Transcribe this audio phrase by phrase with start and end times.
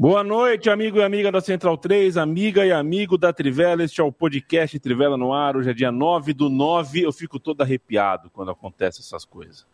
[0.00, 3.84] Boa noite, amigo e amiga da Central 3, amiga e amigo da Trivela.
[3.84, 5.58] Este é o podcast Trivela no Ar.
[5.58, 7.02] Hoje é dia 9 do 9.
[7.02, 9.66] Eu fico todo arrepiado quando acontecem essas coisas.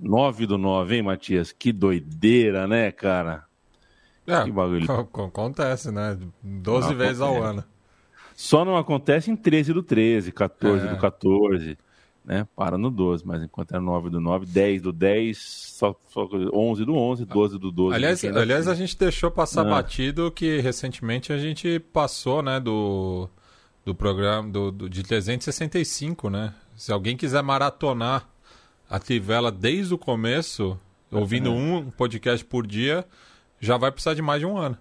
[0.00, 1.52] 9 do 9, hein, Matias?
[1.52, 3.44] Que doideira, né, cara?
[4.26, 4.90] É, que bagulho.
[4.90, 6.18] Acontece, né?
[6.42, 7.62] 12 Não, vezes ao ano.
[8.34, 10.90] Só não acontece em 13 do 13, 14 é.
[10.94, 11.76] do 14
[12.28, 12.46] né?
[12.54, 16.84] Para no 12, mas enquanto é 9 do 9, 10 do 10, só, só 11
[16.84, 17.96] do 11, 12 do 12.
[17.96, 19.70] Aliás, aliás a gente deixou passar ah.
[19.70, 23.30] batido que recentemente a gente passou, né, do,
[23.82, 26.52] do programa do, do, de 365, né?
[26.76, 28.28] Se alguém quiser maratonar
[28.90, 30.78] a Tivela desde o começo,
[31.10, 31.52] ouvindo é.
[31.52, 33.06] um podcast por dia,
[33.58, 34.76] já vai precisar de mais de um ano.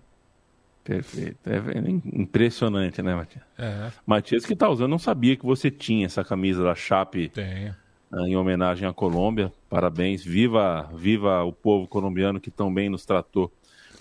[0.88, 1.38] Perfeito.
[1.46, 3.44] É impressionante, né, Matias?
[3.58, 3.92] É.
[4.06, 7.76] Matias que tá usando, não sabia que você tinha essa camisa da Chape Tenho.
[8.10, 9.52] Ah, em homenagem à Colômbia.
[9.70, 10.24] Parabéns.
[10.24, 13.52] Viva, viva o povo colombiano que tão bem nos tratou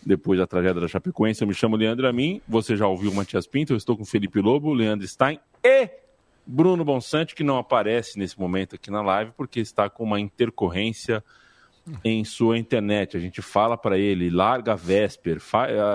[0.05, 1.43] depois da tragédia da Chapecoense.
[1.43, 2.41] Eu me chamo Leandro Amin.
[2.47, 3.73] Você já ouviu o Matias Pinto?
[3.73, 5.91] Eu estou com Felipe Lobo, Leandro Stein e
[6.47, 11.25] Bruno Bonsante, que não aparece nesse momento aqui na live porque está com uma intercorrência
[12.05, 13.17] em sua internet.
[13.17, 15.39] A gente fala para ele, larga a Vesper,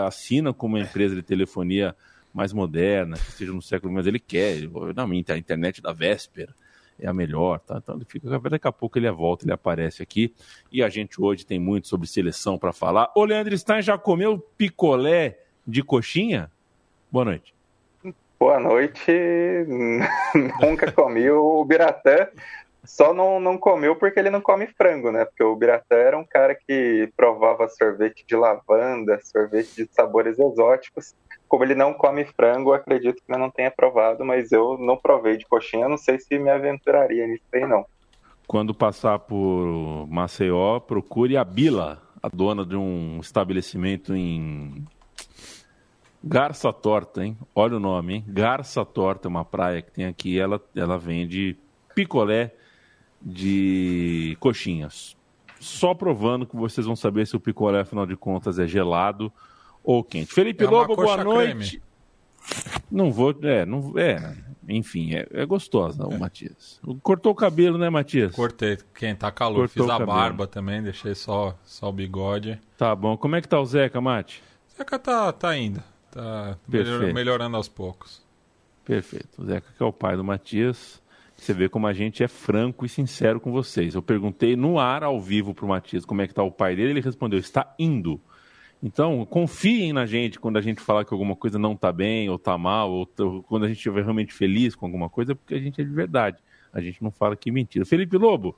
[0.05, 1.95] assina com uma empresa de telefonia
[2.33, 4.61] mais moderna, que esteja no século, mas ele quer.
[4.95, 6.49] Não, a internet da Vesper
[6.99, 7.79] é a melhor, tá?
[7.81, 10.33] Então ele fica, daqui a pouco ele volta, ele aparece aqui.
[10.71, 13.11] E a gente hoje tem muito sobre seleção para falar.
[13.15, 16.49] O Leandro Stein já comeu picolé de coxinha?
[17.11, 17.53] Boa noite.
[18.39, 19.11] Boa noite.
[20.61, 22.27] Nunca comi o Biratã.
[22.83, 25.25] Só não, não comeu porque ele não come frango, né?
[25.25, 31.13] Porque o Biratã era um cara que provava sorvete de lavanda, sorvete de sabores exóticos.
[31.47, 35.37] Como ele não come frango, acredito que ele não tenha provado, mas eu não provei
[35.37, 37.85] de coxinha, não sei se me aventuraria nisso aí, não.
[38.47, 44.85] Quando passar por Maceió, procure a Bila, a dona de um estabelecimento em
[46.23, 47.37] Garça Torta, hein?
[47.53, 48.25] Olha o nome, hein?
[48.27, 51.55] Garça Torta, uma praia que tem aqui, ela, ela vende
[51.93, 52.53] picolé
[53.21, 55.15] de coxinhas.
[55.59, 59.31] Só provando que vocês vão saber se o picolé, afinal de contas, é gelado
[59.83, 60.33] ou quente.
[60.33, 61.79] Felipe é Lobo, boa noite.
[61.79, 61.81] Creme.
[62.89, 63.35] Não vou.
[63.43, 64.35] É, não, é
[64.67, 66.17] enfim, é, é gostosa o é.
[66.17, 66.79] Matias.
[67.01, 68.33] Cortou o cabelo, né, Matias?
[68.33, 68.77] Cortei.
[68.93, 69.67] Quem tá calor.
[69.67, 72.59] Cortou Fiz a barba também, deixei só, só o bigode.
[72.77, 73.17] Tá bom.
[73.17, 74.41] Como é que tá o Zeca, Mate?
[74.77, 75.83] Zeca tá, tá indo.
[76.11, 78.21] Tá melhor, melhorando aos poucos.
[78.85, 79.41] Perfeito.
[79.41, 81.00] O Zeca que é o pai do Matias.
[81.41, 83.95] Você vê como a gente é franco e sincero com vocês.
[83.95, 86.75] Eu perguntei no ar, ao vivo, para o Matias como é que está o pai
[86.75, 88.21] dele, ele respondeu, está indo.
[88.81, 92.35] Então, confiem na gente quando a gente falar que alguma coisa não está bem, ou
[92.35, 95.59] está mal, ou, ou quando a gente estiver realmente feliz com alguma coisa, porque a
[95.59, 96.37] gente é de verdade.
[96.71, 97.85] A gente não fala que mentira.
[97.87, 98.55] Felipe Lobo,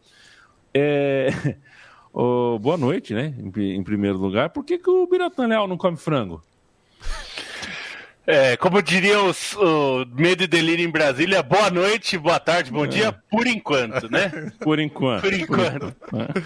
[0.74, 1.30] é...
[2.12, 3.34] oh, boa noite, né?
[3.40, 4.50] Em, em, primeiro lugar.
[4.50, 6.44] Por que, que o Biratã Leal não come frango?
[8.26, 12.86] É, como diriam os, o Medo e Delírio em Brasília, boa noite, boa tarde, bom
[12.86, 12.88] é.
[12.88, 14.52] dia, por enquanto, né?
[14.62, 15.22] Por enquanto.
[15.22, 15.96] Por enquanto.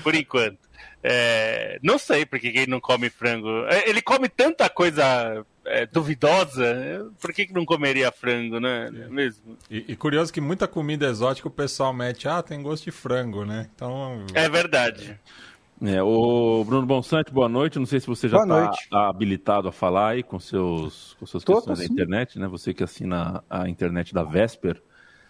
[0.04, 0.58] Por enquanto.
[1.04, 3.66] É, não sei por que ele não come frango.
[3.68, 8.88] É, ele come tanta coisa é, duvidosa, por que, que não comeria frango, né?
[8.88, 9.08] É.
[9.08, 9.58] Mesmo.
[9.70, 13.46] E, e, curioso que muita comida exótica o pessoal mete, ah, tem gosto de frango,
[13.46, 13.70] né?
[13.76, 14.26] Então.
[14.34, 15.12] É verdade.
[15.12, 15.18] É,
[16.02, 17.78] o Bruno Bonsante, boa noite.
[17.78, 18.40] Não sei se você já
[18.72, 22.48] está habilitado a falar aí com, seus, com suas Tô, questões da internet, né?
[22.48, 24.82] Você que assina a internet da Vesper.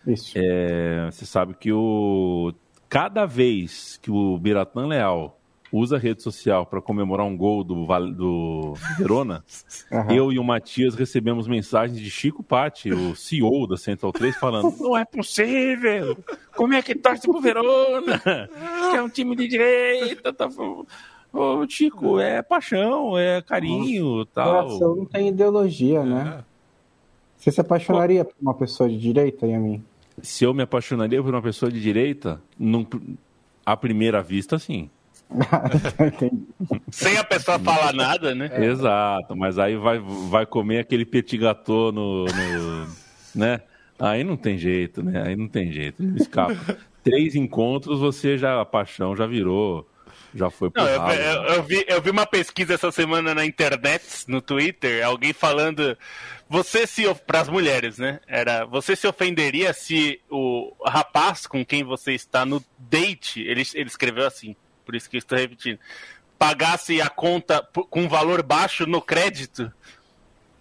[0.05, 0.33] Isso.
[0.35, 2.53] É, você sabe que o
[2.87, 5.36] cada vez que o Biratan Leal
[5.71, 9.43] usa a rede social para comemorar um gol do, do Verona,
[9.91, 10.11] uhum.
[10.11, 14.73] eu e o Matias recebemos mensagens de Chico Patti, o CEO da Central 3, falando:
[14.79, 16.17] Não é possível!
[16.55, 18.19] Como é que torce pro Verona?
[18.89, 20.33] Que é um time de direita.
[20.33, 20.49] Tá...
[21.31, 24.65] Ô, Chico, é paixão, é carinho tal.
[24.65, 26.39] Coração não tem ideologia, né?
[26.39, 26.43] É.
[27.37, 29.83] Você se apaixonaria por uma pessoa de direita, Yamin?
[30.21, 32.85] Se eu me apaixonaria por uma pessoa de direita, num,
[33.63, 34.89] à primeira vista, sim.
[36.91, 38.49] Sem a pessoa falar nada, né?
[38.51, 38.65] É.
[38.65, 39.99] Exato, mas aí vai,
[40.29, 42.87] vai comer aquele petit gâteau no, no,
[43.35, 43.61] né?
[43.99, 45.23] Aí não tem jeito, né?
[45.25, 46.55] Aí não tem jeito, não escapa.
[47.03, 49.87] Três encontros, você já, a paixão já virou,
[50.33, 53.45] já foi pro não, eu, eu, eu, vi, eu vi uma pesquisa essa semana na
[53.45, 55.97] internet, no Twitter, alguém falando,
[56.49, 58.19] você se, para as mulheres, né?
[58.27, 63.87] Era, você se ofenderia se o rapaz com quem você está no date, ele, ele
[63.87, 64.55] escreveu assim,
[64.87, 65.77] por isso que estou repetindo,
[66.39, 69.69] pagasse a conta com valor baixo no crédito.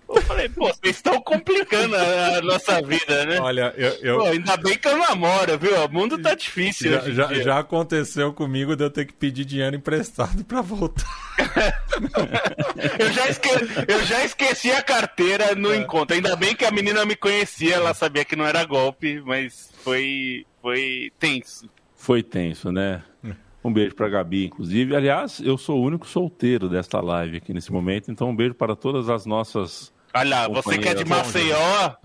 [0.09, 3.41] Eu falei, pô, vocês estão complicando a, a, nossa vida, né?
[3.41, 3.91] Olha, eu.
[4.03, 4.19] eu...
[4.19, 5.85] Pô, ainda bem que eu namoro, viu?
[5.85, 6.93] O mundo tá difícil.
[6.93, 11.05] Já, já, já, aconteceu comigo de eu ter que pedir dinheiro emprestado pra voltar.
[13.01, 13.49] eu, já esque...
[13.89, 15.77] eu já esqueci a carteira no é.
[15.77, 16.15] encontro.
[16.15, 20.47] Ainda bem que a menina me conhecia, ela sabia que não era golpe, mas foi,
[20.63, 21.69] foi tenso.
[21.97, 23.03] Foi tenso, né?
[23.67, 23.69] É.
[23.69, 24.95] Um beijo para Gabi, inclusive.
[24.95, 28.77] Aliás, eu sou o único solteiro desta live aqui nesse momento, então um beijo para
[28.77, 31.97] todas as nossas Olha, você que é de Maceió,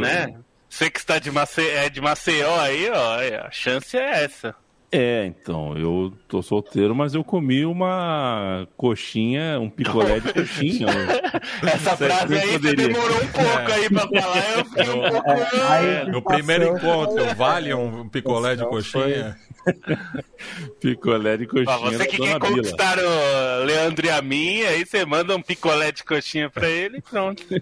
[0.00, 0.34] né?
[0.68, 4.54] Você que está de Maceió, é de Maceió aí, ó, a chance é essa.
[4.94, 10.86] É, então, eu tô solteiro, mas eu comi uma coxinha, um picolé de coxinha.
[11.64, 13.74] Essa frase aí você demorou um pouco é.
[13.74, 15.30] aí pra falar, eu fiquei um pouco...
[15.30, 19.38] É, no primeiro encontro, vale um picolé de coxinha?
[20.80, 21.78] picolé de coxinha.
[21.78, 26.04] você que quer conquistar o Leandro e a mim, aí você manda um picolé de
[26.04, 27.42] coxinha pra ele e pronto.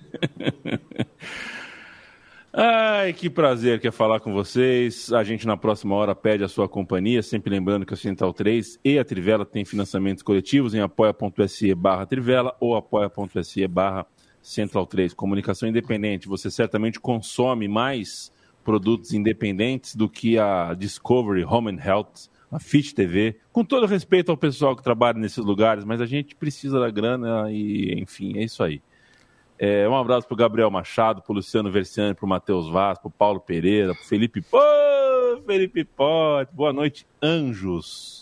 [2.52, 5.12] Ai, que prazer que é falar com vocês.
[5.12, 8.80] A gente na próxima hora pede a sua companhia, sempre lembrando que a Central 3
[8.84, 14.04] e a Trivela têm financiamentos coletivos em apoia.se barra Trivela ou apoia.se barra
[14.42, 15.14] Central 3.
[15.14, 18.32] Comunicação independente, você certamente consome mais
[18.64, 24.30] produtos independentes do que a Discovery Home and Health, a Fit TV, com todo respeito
[24.30, 28.44] ao pessoal que trabalha nesses lugares, mas a gente precisa da grana e, enfim, é
[28.44, 28.82] isso aí.
[29.58, 33.94] É, um abraço para Gabriel Machado, para Luciano Versiani, para Matheus Vaz, para Paulo Pereira,
[33.94, 34.58] para Felipe Pô,
[35.46, 38.19] Felipe Pote, boa noite, anjos.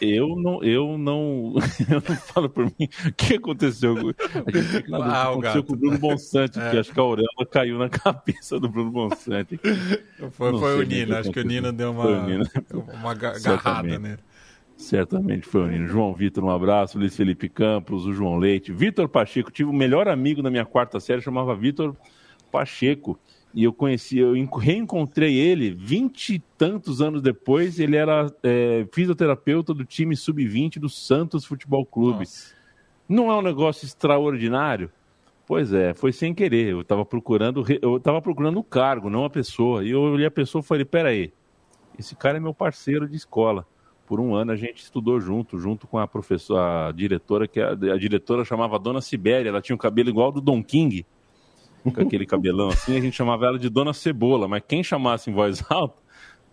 [0.00, 1.54] Eu não, eu não,
[1.90, 2.88] eu não falo por mim.
[3.06, 3.94] O que aconteceu?
[3.96, 6.70] A gente tem ah, aconteceu com o Bruno Bonsante, é.
[6.70, 9.58] que acho que a auréola caiu na cabeça do Bruno Bonsante.
[10.32, 12.26] Foi, foi o Nino, acho que o Nino deu uma,
[12.94, 14.18] uma agarrada nele.
[14.76, 15.88] Certamente foi o Nino.
[15.88, 16.98] João Vitor, um abraço.
[16.98, 18.72] Luiz Felipe Campos, o João Leite.
[18.72, 21.96] Vitor Pacheco, tive o melhor amigo na minha quarta série, chamava Vitor
[22.52, 23.18] Pacheco
[23.56, 27.80] e eu conheci, eu reencontrei ele vinte e tantos anos depois.
[27.80, 32.18] Ele era é, fisioterapeuta do time sub-20 do Santos Futebol Clube.
[32.18, 32.54] Nossa.
[33.08, 34.90] Não é um negócio extraordinário?
[35.46, 36.72] Pois é, foi sem querer.
[36.72, 39.82] Eu estava procurando, eu estava procurando um cargo, não uma pessoa.
[39.82, 41.32] E eu olhei a pessoa e falei: peraí,
[41.98, 43.66] esse cara é meu parceiro de escola.
[44.06, 47.70] Por um ano a gente estudou junto, junto com a professora, a diretora, que a,
[47.70, 49.48] a diretora chamava Dona Sibéria.
[49.48, 51.06] Ela tinha um cabelo igual ao do Don King
[51.92, 55.32] com aquele cabelão assim, a gente chamava ela de Dona Cebola, mas quem chamasse em
[55.32, 55.96] voz alta,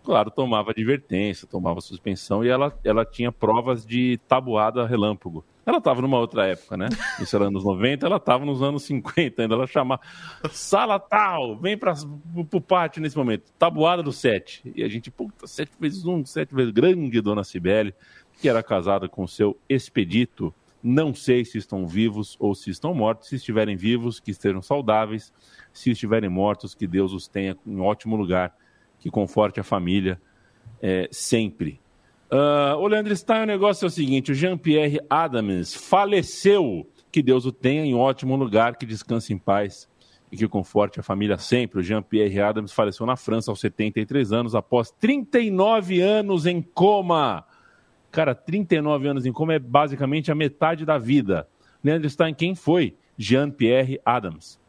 [0.04, 5.44] claro, tomava advertência, tomava suspensão e ela, ela tinha provas de tabuada relâmpago.
[5.66, 6.90] Ela estava numa outra época, né?
[7.22, 9.56] Isso era anos 90, ela estava nos anos 50 ainda.
[9.56, 10.02] Ela chamava
[10.52, 11.94] sala tal, vem para
[12.36, 13.50] o pátio nesse momento.
[13.58, 14.74] Tabuada do 7.
[14.76, 17.94] E a gente, puta, 7 vezes 1, 7 vezes grande Dona Cibele,
[18.42, 20.54] que era casada com o seu expedito
[20.84, 23.30] não sei se estão vivos ou se estão mortos.
[23.30, 25.34] Se estiverem vivos, que estejam saudáveis.
[25.72, 28.54] Se estiverem mortos, que Deus os tenha em ótimo lugar,
[29.00, 30.22] que conforte a família
[30.82, 31.80] é, sempre.
[32.30, 36.90] Uh, o Leandro Stein, o negócio é o seguinte: o Jean-Pierre Adams faleceu.
[37.12, 39.88] Que Deus o tenha em ótimo lugar, que descanse em paz
[40.32, 41.80] e que conforte a família sempre.
[41.80, 47.46] O Jean-Pierre Adams faleceu na França aos 73 anos, após 39 anos em coma.
[48.14, 51.48] Cara, 39 anos em coma é basicamente a metade da vida.
[51.84, 54.60] Leandro Stein, quem foi Jean-Pierre Adams?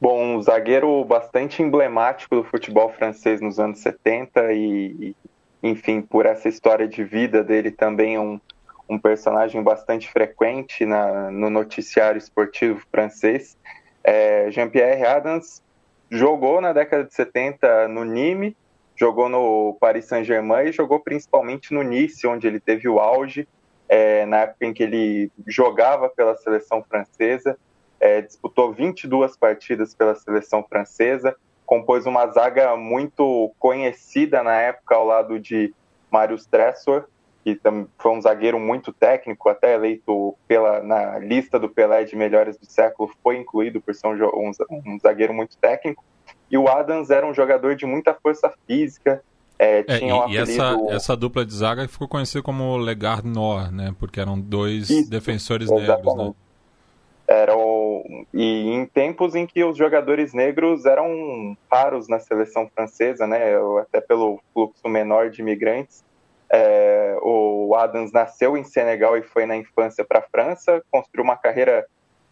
[0.00, 5.14] Bom, um zagueiro bastante emblemático do futebol francês nos anos 70 e,
[5.62, 8.40] enfim, por essa história de vida dele também um,
[8.88, 13.54] um personagem bastante frequente na, no noticiário esportivo francês.
[14.02, 15.62] É, Jean-Pierre Adams
[16.10, 18.54] jogou na década de 70 no Nîmes,
[18.96, 23.48] jogou no Paris Saint-Germain e jogou principalmente no Nice, onde ele teve o auge,
[23.88, 27.58] é, na época em que ele jogava pela seleção francesa,
[28.00, 31.36] é, disputou 22 partidas pela seleção francesa,
[31.66, 35.74] compôs uma zaga muito conhecida na época ao lado de
[36.10, 37.06] Mário Stressor,
[37.42, 37.60] que
[37.98, 42.64] foi um zagueiro muito técnico, até eleito pela, na lista do Pelé de melhores do
[42.64, 44.50] século, foi incluído por ser um,
[44.86, 46.02] um zagueiro muito técnico.
[46.50, 49.22] E o Adams era um jogador de muita força física.
[49.58, 50.62] É, é, tinha um e, apelido...
[50.62, 53.94] essa, essa dupla de zaga ficou conhecida como Legard Nord, né?
[53.98, 56.32] Porque eram dois Isso, defensores negros, né?
[57.26, 58.02] Eram,
[58.34, 63.54] e em tempos em que os jogadores negros eram raros na seleção francesa, né?
[63.80, 66.04] Até pelo fluxo menor de imigrantes.
[66.50, 71.36] É, o Adams nasceu em Senegal e foi na infância para a França, construiu uma
[71.36, 71.86] carreira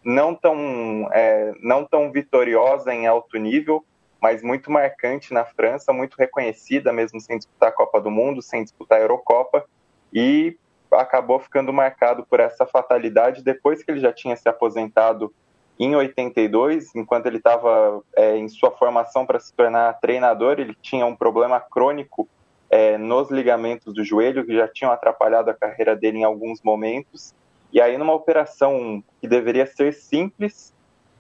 [0.05, 3.85] não tão, é, não tão vitoriosa em alto nível,
[4.23, 8.63] mas muito marcante na França, muito reconhecida, mesmo sem disputar a Copa do Mundo, sem
[8.63, 9.67] disputar a Eurocopa,
[10.13, 10.57] e
[10.93, 15.35] acabou ficando marcado por essa fatalidade depois que ele já tinha se aposentado
[15.77, 21.05] em 82, enquanto ele estava é, em sua formação para se tornar treinador, ele tinha
[21.05, 22.29] um problema crônico
[22.71, 27.35] é, nos ligamentos do joelho, que já tinham atrapalhado a carreira dele em alguns momentos.
[27.73, 30.73] E aí, numa operação que deveria ser simples,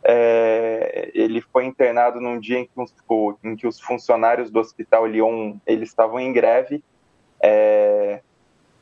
[0.04, 2.94] é, ele foi internado num dia em que, os,
[3.44, 6.82] em que os funcionários do Hospital Lyon eles estavam em greve.
[7.40, 8.20] É,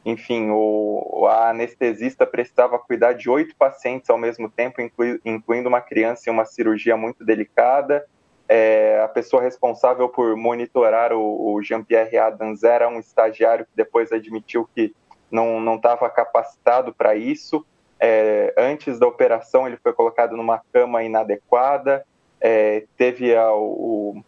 [0.05, 5.81] enfim, o, a anestesista precisava cuidar de oito pacientes ao mesmo tempo, inclui, incluindo uma
[5.81, 8.07] criança em uma cirurgia muito delicada.
[8.49, 14.11] É, a pessoa responsável por monitorar o, o Jean-Pierre Adams era um estagiário que depois
[14.11, 14.93] admitiu que
[15.31, 17.65] não estava capacitado para isso.
[18.01, 22.05] É, antes da operação, ele foi colocado numa cama inadequada,
[22.41, 24.23] é, teve a, o,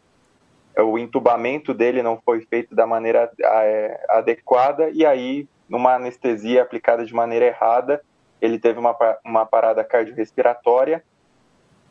[0.77, 7.05] o entubamento dele não foi feito da maneira é, adequada, e aí numa anestesia aplicada
[7.05, 8.03] de maneira errada,
[8.43, 11.03] ele teve uma, uma parada cardiorrespiratória,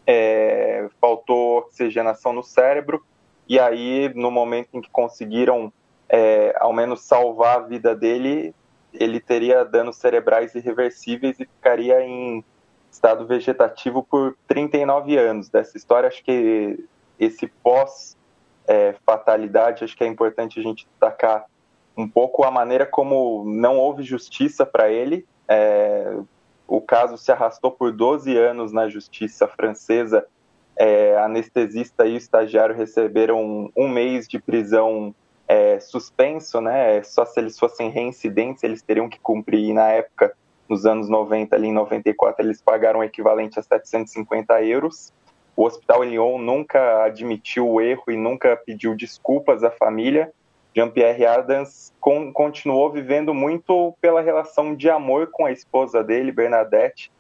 [0.06, 3.04] é, faltou oxigenação no cérebro,
[3.48, 5.74] e aí, no momento em que conseguiram,
[6.08, 8.54] é, ao menos, salvar a vida dele,
[8.94, 12.44] ele teria danos cerebrais irreversíveis e ficaria em
[12.92, 15.50] estado vegetativo por 39 anos.
[15.50, 16.86] Dessa história, acho que
[17.20, 21.46] esse pós-fatalidade, é, acho que é importante a gente destacar
[21.96, 25.26] um pouco a maneira como não houve justiça para ele.
[25.48, 26.18] É,
[26.68, 30.26] o caso se arrastou por 12 anos na justiça francesa.
[30.76, 35.14] É, anestesista e o estagiário receberam um mês de prisão
[35.52, 37.04] é, suspenso, né?
[37.04, 39.60] Só se eles fossem reincidentes, eles teriam que cumprir.
[39.60, 40.34] E na época,
[40.70, 45.12] nos anos 90, ali em 94, eles pagaram o equivalente a 750 euros.
[45.54, 50.32] O Hospital Lyon nunca admitiu o erro e nunca pediu desculpas à família.
[50.74, 57.12] Jean-Pierre Adams com, continuou vivendo muito pela relação de amor com a esposa dele, Bernadette,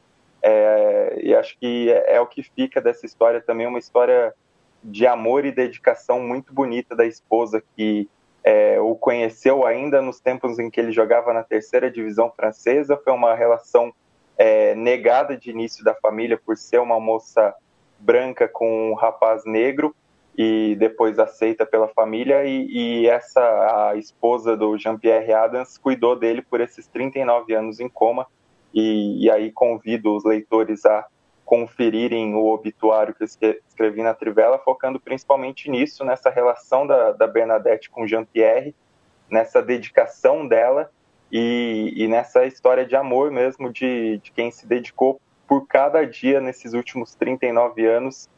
[0.41, 4.33] é, e acho que é, é, o que fica dessa história também, uma história
[4.81, 8.09] de amor e dedicação muito bonita da esposa que
[8.43, 13.00] é, o conheceu ainda nos tempos em que ele jogava na terceira divisão francesa.
[13.03, 13.93] Foi uma relação
[14.38, 17.53] é, negada de início da família por ser uma moça
[18.00, 19.95] branca com um rapaz negro,
[20.38, 22.65] e depois aceita pela família e,
[23.01, 28.25] e essa a esposa do Jean-Pierre Adams cuidou dele por esses 39 anos em coma
[28.74, 31.05] e, e, aí convido os leitores a
[31.51, 37.27] conferirem o obituário que eu escrevi na Trivela, focando principalmente nisso, nessa relação da, da
[37.27, 38.74] Bernadette com Jean-Pierre,
[39.29, 40.89] nessa dedicação dela
[41.29, 46.39] e, e, nessa história de amor mesmo de, de quem se dedicou por cada dia
[46.39, 48.29] nesses últimos 39 anos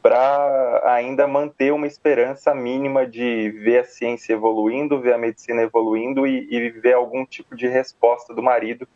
[0.00, 6.26] para ainda manter uma esperança mínima de ver a ciência evoluindo, ver a medicina evoluindo
[6.26, 8.88] e, e ver algum tipo de resposta do marido.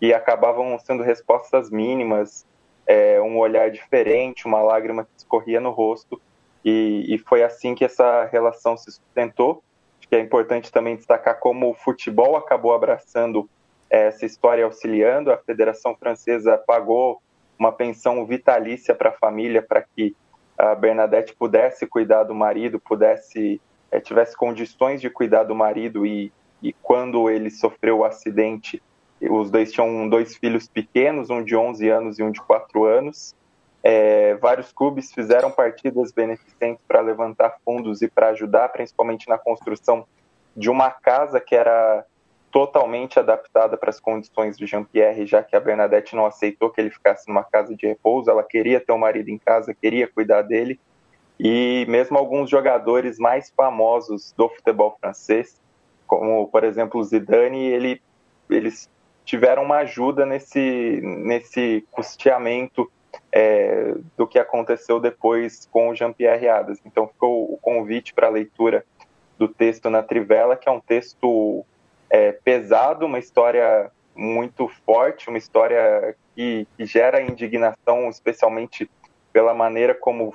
[0.00, 2.47] E acabavam sendo respostas mínimas,
[2.88, 6.18] é, um olhar diferente, uma lágrima que escorria no rosto.
[6.64, 9.62] E, e foi assim que essa relação se sustentou.
[9.98, 13.48] Acho que é importante também destacar como o futebol acabou abraçando
[13.90, 15.30] essa história auxiliando.
[15.30, 17.20] A Federação Francesa pagou
[17.58, 20.16] uma pensão vitalícia para a família para que
[20.56, 26.32] a Bernadette pudesse cuidar do marido, pudesse é, tivesse condições de cuidar do marido e,
[26.62, 28.82] e quando ele sofreu o acidente,
[29.20, 33.34] os dois tinham dois filhos pequenos, um de 11 anos e um de 4 anos.
[33.82, 40.06] É, vários clubes fizeram partidas beneficentes para levantar fundos e para ajudar, principalmente na construção
[40.56, 42.04] de uma casa que era
[42.50, 46.90] totalmente adaptada para as condições de Jean-Pierre, já que a Bernadette não aceitou que ele
[46.90, 50.42] ficasse numa casa de repouso, ela queria ter o um marido em casa, queria cuidar
[50.42, 50.80] dele,
[51.38, 55.60] e mesmo alguns jogadores mais famosos do futebol francês,
[56.06, 58.02] como por exemplo o Zidane, ele,
[58.50, 58.90] eles
[59.28, 62.90] tiveram uma ajuda nesse, nesse custeamento
[63.30, 66.80] é, do que aconteceu depois com o Jean-Pierre Adas.
[66.82, 68.86] Então ficou o convite para a leitura
[69.36, 71.62] do texto na Trivela, que é um texto
[72.08, 78.90] é, pesado, uma história muito forte, uma história que, que, gera indignação, especialmente
[79.30, 80.32] pela maneira como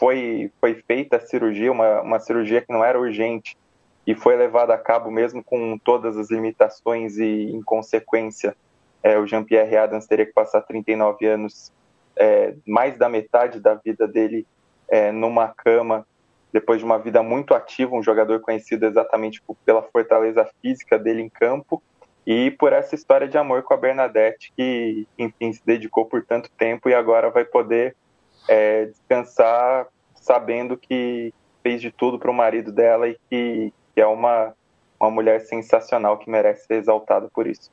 [0.00, 3.56] foi, foi feita a cirurgia, uma, uma cirurgia que não era urgente
[4.06, 8.56] e foi levada a cabo mesmo com todas as limitações e, em consequência,
[9.02, 11.72] é, o Jean-Pierre Adams teria que passar 39 anos,
[12.16, 14.46] é, mais da metade da vida dele
[14.88, 16.06] é, numa cama
[16.52, 21.28] depois de uma vida muito ativa, um jogador conhecido exatamente pela fortaleza física dele em
[21.28, 21.82] campo
[22.26, 26.50] e por essa história de amor com a Bernadette, que, enfim, se dedicou por tanto
[26.56, 27.94] tempo e agora vai poder
[28.48, 31.32] é, descansar sabendo que
[31.62, 34.52] fez de tudo para o marido dela e que, que é uma,
[35.00, 37.72] uma mulher sensacional que merece ser exaltada por isso.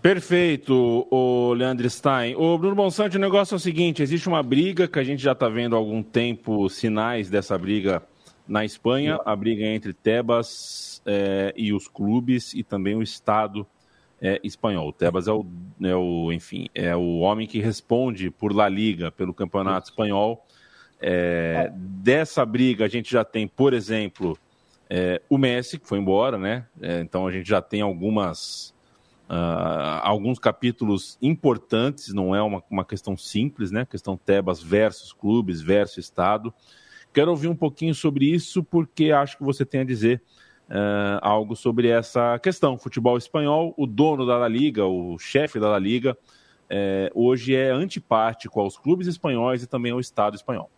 [0.00, 2.34] Perfeito, o Leandro Stein.
[2.34, 5.32] O Bruno Bonsante, o negócio é o seguinte: existe uma briga que a gente já
[5.32, 8.02] está vendo há algum tempo sinais dessa briga
[8.48, 13.66] na Espanha, a briga entre Tebas é, e os clubes e também o Estado
[14.18, 14.88] é, espanhol.
[14.88, 15.44] O Tebas é o,
[15.82, 20.42] é o, enfim, é o homem que responde por La Liga, pelo campeonato espanhol.
[21.00, 24.38] É, dessa briga a gente já tem, por exemplo,
[24.88, 26.66] é, o Messi que foi embora, né?
[26.80, 28.74] É, então a gente já tem algumas
[29.30, 33.86] Uh, alguns capítulos importantes, não é uma, uma questão simples, né?
[33.88, 36.52] Questão Tebas versus clubes, versus Estado.
[37.14, 40.20] Quero ouvir um pouquinho sobre isso, porque acho que você tem a dizer
[40.68, 42.76] uh, algo sobre essa questão.
[42.76, 46.18] Futebol espanhol, o dono da La Liga, o chefe da La Liga,
[46.68, 50.68] uh, hoje é antipático aos clubes espanhóis e também ao Estado espanhol.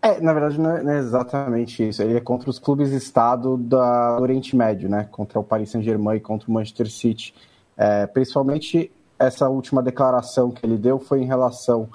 [0.00, 2.02] É, na verdade não é, não é exatamente isso.
[2.02, 5.08] Ele é contra os clubes Estado da, do Oriente Médio, né?
[5.10, 7.34] Contra o Paris Saint-Germain e contra o Manchester City.
[7.76, 11.88] É, principalmente essa última declaração que ele deu foi em relação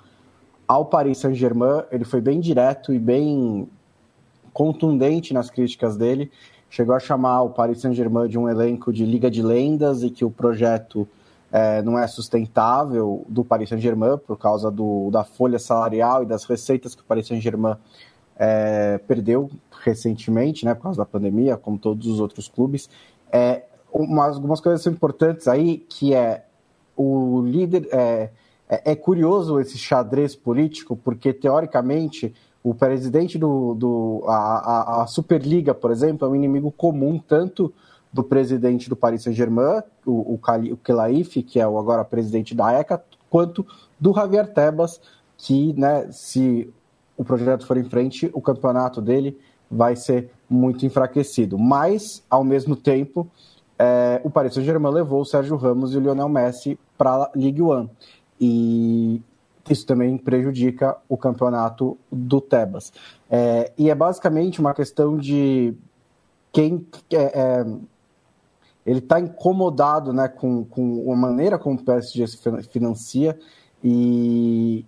[0.67, 1.83] ao Paris Saint-Germain.
[1.91, 3.69] Ele foi bem direto e bem
[4.51, 6.29] contundente nas críticas dele.
[6.69, 10.25] Chegou a chamar o Paris Saint-Germain de um elenco de liga de lendas e que
[10.25, 11.07] o projeto
[11.53, 16.45] é, não é sustentável do Paris Saint-Germain por causa do, da folha salarial e das
[16.45, 17.75] receitas que o Paris Saint-Germain
[18.35, 19.51] é, perdeu
[19.83, 22.89] recentemente, né, por causa da pandemia, como todos os outros clubes.
[23.31, 26.43] É, umas, algumas coisas são importantes aí, que é
[26.97, 27.87] o líder.
[27.91, 28.31] É,
[28.67, 32.33] é, é, curioso esse xadrez político, porque teoricamente
[32.63, 33.75] o presidente do.
[33.75, 37.71] do a, a, Superliga, por exemplo, é um inimigo comum tanto
[38.13, 43.03] do presidente do Paris Saint-Germain, o, o, Kelaif, que é o agora presidente da ECA,
[43.27, 43.65] quanto
[43.99, 45.01] do Javier Tebas,
[45.35, 46.71] que, né, se
[47.17, 49.37] o projeto for em frente, o campeonato dele
[49.69, 51.57] vai ser muito enfraquecido.
[51.57, 53.27] Mas, ao mesmo tempo,
[53.79, 57.63] é, o Paris Saint-Germain levou o Sérgio Ramos e o Lionel Messi para a Ligue
[57.63, 57.89] 1.
[58.39, 59.21] E
[59.69, 62.93] isso também prejudica o campeonato do Tebas.
[63.29, 65.73] É, e é basicamente uma questão de
[66.51, 67.65] quem é, é
[68.85, 72.37] ele está incomodado né, com, com a maneira como o PSG se
[72.69, 73.37] financia
[73.83, 74.85] e,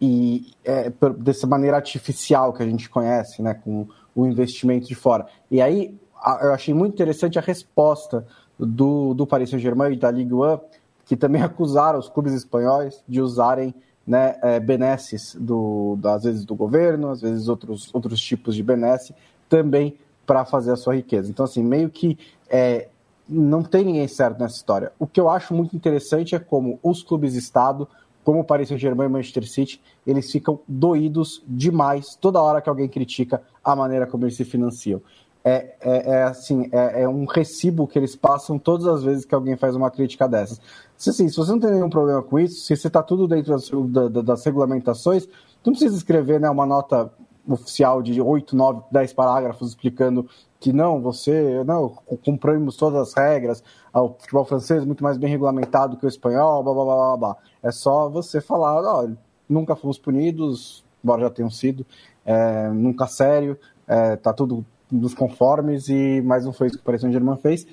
[0.00, 5.26] e é, dessa maneira artificial que a gente conhece, né, com o investimento de fora.
[5.50, 5.96] E aí
[6.42, 8.26] eu achei muito interessante a resposta
[8.58, 10.58] do, do Paris Saint-Germain e da Ligue 1,
[11.04, 13.74] que também acusaram os clubes espanhóis de usarem
[14.06, 19.14] né, é, benesses, do, às vezes do governo, às vezes outros, outros tipos de benesse,
[19.48, 21.30] também para fazer a sua riqueza.
[21.30, 22.88] Então, assim, meio que é,
[23.28, 24.92] não tem ninguém certo nessa história.
[24.98, 27.88] O que eu acho muito interessante é como os clubes Estado,
[28.24, 32.88] como o Paris Saint-Germain e Manchester City, eles ficam doídos demais toda hora que alguém
[32.88, 35.00] critica a maneira como eles se financiam
[35.46, 39.32] é, é, é assim, é, é, um recibo que eles passam todas as vezes que
[39.32, 40.60] alguém faz uma crítica dessas.
[40.96, 43.52] Se, assim, se você não tem nenhum problema com isso, se você está tudo dentro
[43.52, 43.70] das,
[44.10, 45.28] da, das regulamentações,
[45.64, 47.12] não precisa escrever né, uma nota
[47.48, 50.28] oficial de 8, 9, 10 parágrafos explicando
[50.58, 51.90] que não, você, não,
[52.24, 56.62] cumprimos todas as regras, o futebol francês é muito mais bem regulamentado que o espanhol,
[56.62, 57.36] blá blá blá blá.
[57.62, 59.08] É só você falar, ó,
[59.48, 61.86] nunca fomos punidos, embora já tenham sido,
[62.24, 66.84] é, nunca sério, é, tá tudo dos conformes, e mais não foi isso que o
[66.84, 67.66] Paris Saint-Germain fez.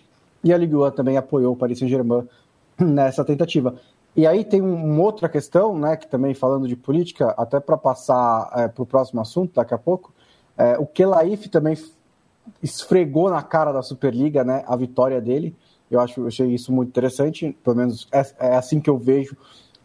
[0.44, 2.28] E a Ligue 1 também apoiou o Paris Saint-Germain
[2.80, 3.76] nessa tentativa.
[4.16, 8.52] E aí tem uma outra questão, né, que também falando de política, até para passar
[8.56, 10.14] é, para o próximo assunto daqui a pouco,
[10.56, 11.76] é, o Kelaif também
[12.62, 15.56] esfregou na cara da Superliga né, a vitória dele.
[15.90, 19.36] Eu acho, eu achei isso muito interessante, pelo menos é, é assim que eu vejo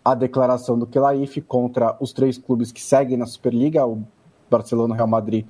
[0.04, 4.02] a declaração do Kelaif contra os três clubes que seguem na Superliga, o
[4.50, 5.46] Barcelona, o Real Madrid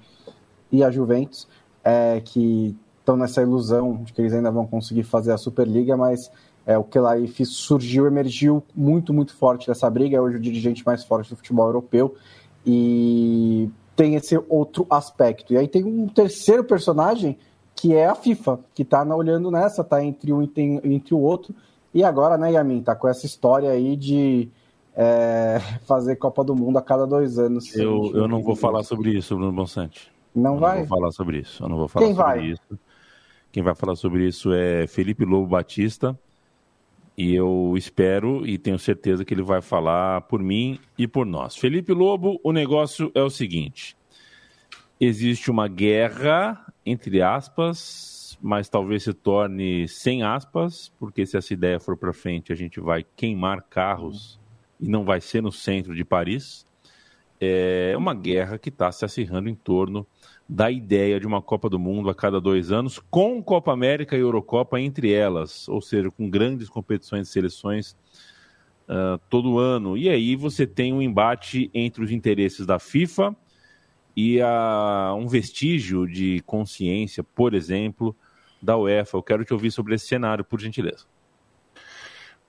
[0.70, 1.48] e a Juventus
[1.88, 6.30] é, que estão nessa ilusão de que eles ainda vão conseguir fazer a Superliga, mas
[6.68, 11.02] é, o Kelaif surgiu, emergiu muito, muito forte dessa briga, é hoje o dirigente mais
[11.02, 12.14] forte do futebol europeu,
[12.66, 15.54] e tem esse outro aspecto.
[15.54, 17.38] E aí tem um terceiro personagem,
[17.74, 20.50] que é a FIFA, que está olhando nessa, está entre um e
[20.84, 21.54] entre o outro,
[21.94, 24.50] e agora, né, Yamin, tá com essa história aí de
[24.94, 27.74] é, fazer Copa do Mundo a cada dois anos.
[27.74, 30.12] Eu, eu não vou falar sobre isso, Bruno Bonsante.
[30.34, 30.80] Não eu vai?
[30.80, 31.64] Não vou falar sobre isso.
[31.64, 32.46] Eu não vou falar Quem sobre vai?
[32.46, 32.78] isso.
[33.50, 36.14] Quem vai falar sobre isso é Felipe Lobo Batista.
[37.18, 41.56] E eu espero e tenho certeza que ele vai falar por mim e por nós.
[41.56, 43.96] Felipe Lobo, o negócio é o seguinte:
[45.00, 51.80] existe uma guerra, entre aspas, mas talvez se torne sem aspas, porque se essa ideia
[51.80, 54.38] for para frente, a gente vai queimar carros
[54.80, 56.64] e não vai ser no centro de Paris.
[57.40, 60.06] É uma guerra que está se acirrando em torno
[60.48, 64.20] da ideia de uma Copa do Mundo a cada dois anos, com Copa América e
[64.20, 67.94] Eurocopa entre elas, ou seja, com grandes competições de seleções
[68.88, 69.96] uh, todo ano.
[69.96, 73.36] E aí você tem um embate entre os interesses da FIFA
[74.16, 78.16] e a, um vestígio de consciência, por exemplo,
[78.60, 79.18] da UEFA.
[79.18, 81.04] Eu quero te ouvir sobre esse cenário, por gentileza.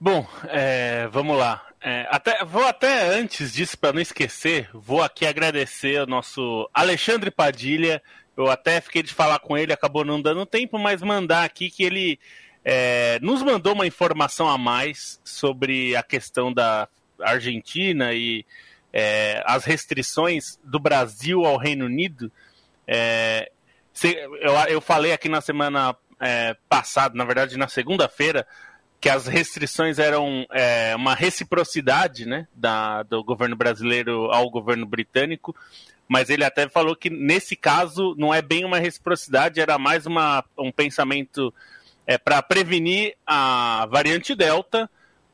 [0.02, 1.62] Bom, é, vamos lá.
[1.78, 7.30] É, até, vou até antes disso, para não esquecer, vou aqui agradecer ao nosso Alexandre
[7.30, 8.02] Padilha.
[8.34, 11.82] Eu até fiquei de falar com ele, acabou não dando tempo, mas mandar aqui que
[11.82, 12.18] ele
[12.64, 16.88] é, nos mandou uma informação a mais sobre a questão da
[17.20, 18.46] Argentina e
[18.90, 22.32] é, as restrições do Brasil ao Reino Unido.
[22.86, 23.52] É,
[24.02, 28.46] eu, eu falei aqui na semana é, passada, na verdade na segunda-feira,
[29.00, 35.56] que as restrições eram é, uma reciprocidade né, da, do governo brasileiro ao governo britânico,
[36.06, 40.44] mas ele até falou que nesse caso não é bem uma reciprocidade, era mais uma,
[40.58, 41.54] um pensamento
[42.06, 44.90] é, para prevenir a variante Delta,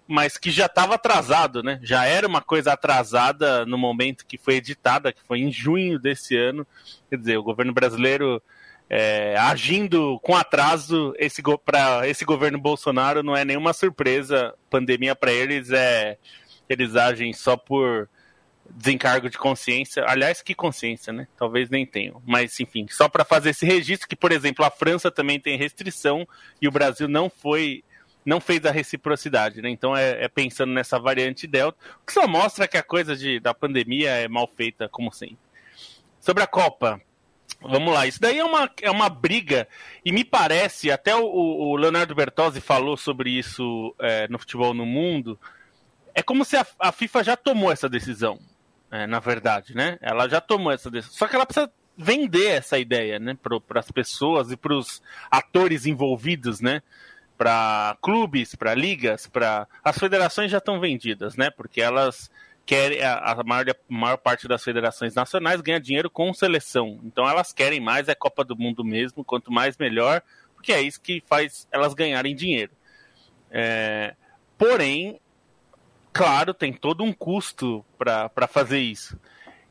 [0.06, 1.80] mas que já estava atrasado, né?
[1.82, 6.36] Já era uma coisa atrasada no momento que foi editada, que foi em junho desse
[6.36, 6.64] ano.
[7.10, 8.40] Quer dizer, o governo brasileiro
[8.88, 14.54] é, agindo com atraso esse para esse governo Bolsonaro não é nenhuma surpresa.
[14.70, 16.18] Pandemia para eles é
[16.68, 18.08] eles agem só por
[18.70, 20.04] desencargo de consciência.
[20.06, 21.26] Aliás, que consciência, né?
[21.36, 22.20] Talvez nem tenham.
[22.26, 26.26] Mas, enfim, só para fazer esse registro que, por exemplo, a França também tem restrição
[26.60, 27.82] e o Brasil não foi
[28.24, 29.70] não fez a reciprocidade, né?
[29.70, 33.54] Então é, é, pensando nessa variante Delta, que só mostra que a coisa de, da
[33.54, 35.38] pandemia é mal feita, como sempre.
[36.18, 37.00] Sobre a Copa,
[37.60, 39.66] Vamos lá, isso daí é uma, é uma briga,
[40.04, 44.84] e me parece, até o, o Leonardo Bertozzi falou sobre isso é, no futebol no
[44.84, 45.38] mundo,
[46.14, 48.38] é como se a, a FIFA já tomou essa decisão,
[48.90, 49.98] é, na verdade, né?
[50.00, 53.90] Ela já tomou essa decisão, só que ela precisa vender essa ideia, né, para as
[53.90, 56.82] pessoas e para os atores envolvidos, né?
[57.38, 61.50] Para clubes, para ligas, para as federações já estão vendidas, né?
[61.50, 62.30] Porque elas
[62.66, 66.98] querem a, maior, a maior parte das federações nacionais ganha dinheiro com seleção.
[67.04, 70.20] Então elas querem mais é Copa do Mundo mesmo, quanto mais melhor,
[70.54, 72.72] porque é isso que faz elas ganharem dinheiro.
[73.50, 74.16] É,
[74.58, 75.20] porém,
[76.12, 79.18] claro, tem todo um custo para fazer isso.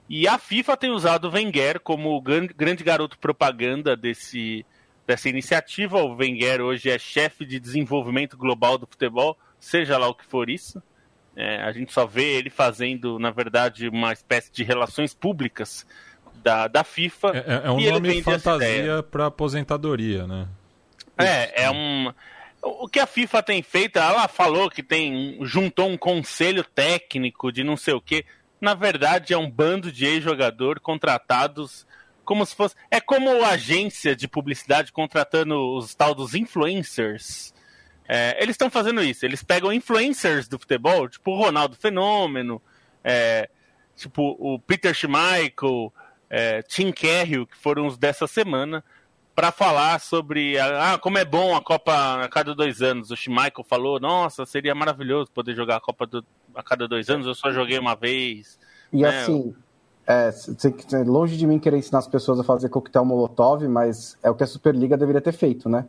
[0.07, 4.65] E a FIFA tem usado o Wenger como grande, grande garoto propaganda desse,
[5.05, 6.01] dessa iniciativa.
[6.01, 10.49] O Wenger hoje é chefe de desenvolvimento global do futebol, seja lá o que for
[10.49, 10.81] isso.
[11.35, 15.85] É, a gente só vê ele fazendo, na verdade, uma espécie de relações públicas
[16.41, 17.31] da, da FIFA.
[17.35, 20.47] É, é, é um nome fantasia para aposentadoria, né?
[21.17, 22.13] É, é um.
[22.61, 27.63] O que a FIFA tem feito, ela falou que tem juntou um conselho técnico de
[27.63, 28.25] não sei o quê.
[28.59, 31.85] Na verdade, é um bando de ex-jogador contratados
[32.23, 32.75] como se fosse.
[32.89, 37.53] É como agência de publicidade contratando os tal dos influencers
[38.07, 39.25] é, eles estão fazendo isso.
[39.25, 42.61] Eles pegam influencers do futebol, tipo o Ronaldo Fenômeno,
[43.03, 43.49] é,
[43.95, 45.93] tipo o Peter Schmeichel,
[46.29, 48.83] é, Tim Cahill, que foram os dessa semana,
[49.35, 53.11] para falar sobre ah, como é bom a Copa a cada dois anos.
[53.11, 57.27] O Schmeichel falou: Nossa, seria maravilhoso poder jogar a Copa do, a cada dois anos.
[57.27, 58.57] Eu só joguei uma vez.
[58.93, 59.09] E né?
[59.09, 59.53] assim,
[60.07, 60.31] é,
[61.05, 64.43] longe de mim querer ensinar as pessoas a fazer coquetel Molotov, mas é o que
[64.43, 65.85] a Superliga deveria ter feito, né?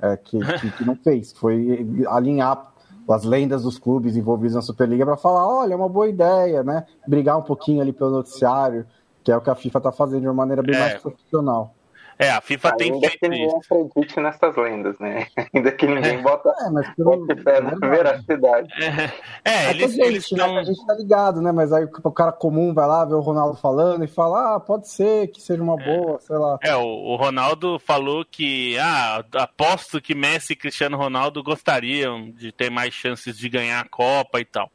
[0.00, 1.32] É, que, que, que, não fez.
[1.32, 2.72] Foi alinhar
[3.08, 6.86] as lendas dos clubes envolvidos na Superliga para falar, olha, é uma boa ideia, né?
[7.06, 8.86] Brigar um pouquinho ali pelo noticiário,
[9.22, 10.78] que é o que a FIFA está fazendo de uma maneira bem é.
[10.78, 11.74] mais profissional.
[12.18, 13.56] É, a FIFA Ainda tem feito que ninguém isso.
[13.56, 15.26] acredite nessas lendas, né?
[15.54, 17.26] Ainda que ninguém bota, é, mas pelo...
[17.42, 18.68] fé na veracidade.
[18.82, 20.44] É, é, é eles, eles né?
[20.44, 21.50] A gente tá ligado, né?
[21.52, 24.88] Mas aí o cara comum vai lá ver o Ronaldo falando e fala, ah, pode
[24.88, 26.58] ser que seja uma boa, sei lá.
[26.62, 32.52] É, o, o Ronaldo falou que, ah, aposto que Messi e Cristiano Ronaldo gostariam de
[32.52, 34.70] ter mais chances de ganhar a Copa e tal.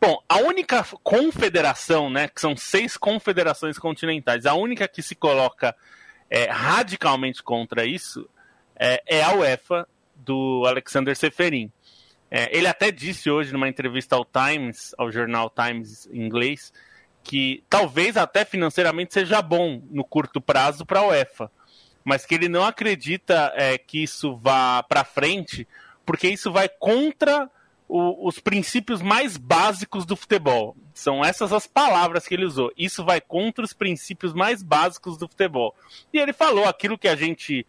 [0.00, 5.74] Bom, a única confederação, né, que são seis confederações continentais, a única que se coloca
[6.30, 8.28] é, radicalmente contra isso
[8.78, 11.70] é, é, a UEFA do Alexander Seferin.
[12.30, 16.72] É, ele até disse hoje numa entrevista ao Times, ao jornal Times em inglês,
[17.22, 21.50] que talvez até financeiramente seja bom no curto prazo para a UEFA,
[22.04, 25.66] mas que ele não acredita é, que isso vá para frente,
[26.04, 27.50] porque isso vai contra
[27.88, 30.76] o, os princípios mais básicos do futebol.
[30.94, 32.72] São essas as palavras que ele usou.
[32.76, 35.74] Isso vai contra os princípios mais básicos do futebol.
[36.12, 37.66] E ele falou aquilo que a gente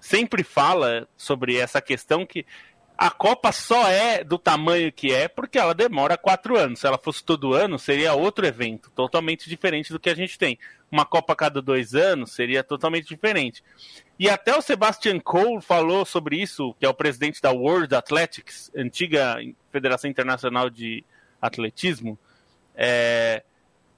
[0.00, 2.44] sempre fala sobre essa questão que
[2.96, 6.80] a Copa só é do tamanho que é porque ela demora quatro anos.
[6.80, 10.58] Se ela fosse todo ano, seria outro evento, totalmente diferente do que a gente tem.
[10.90, 13.64] Uma Copa a cada dois anos seria totalmente diferente.
[14.18, 18.70] E até o Sebastian Cole falou sobre isso, que é o presidente da World Athletics,
[18.76, 19.36] antiga
[19.72, 21.04] Federação Internacional de
[21.42, 22.18] Atletismo.
[22.76, 23.42] É,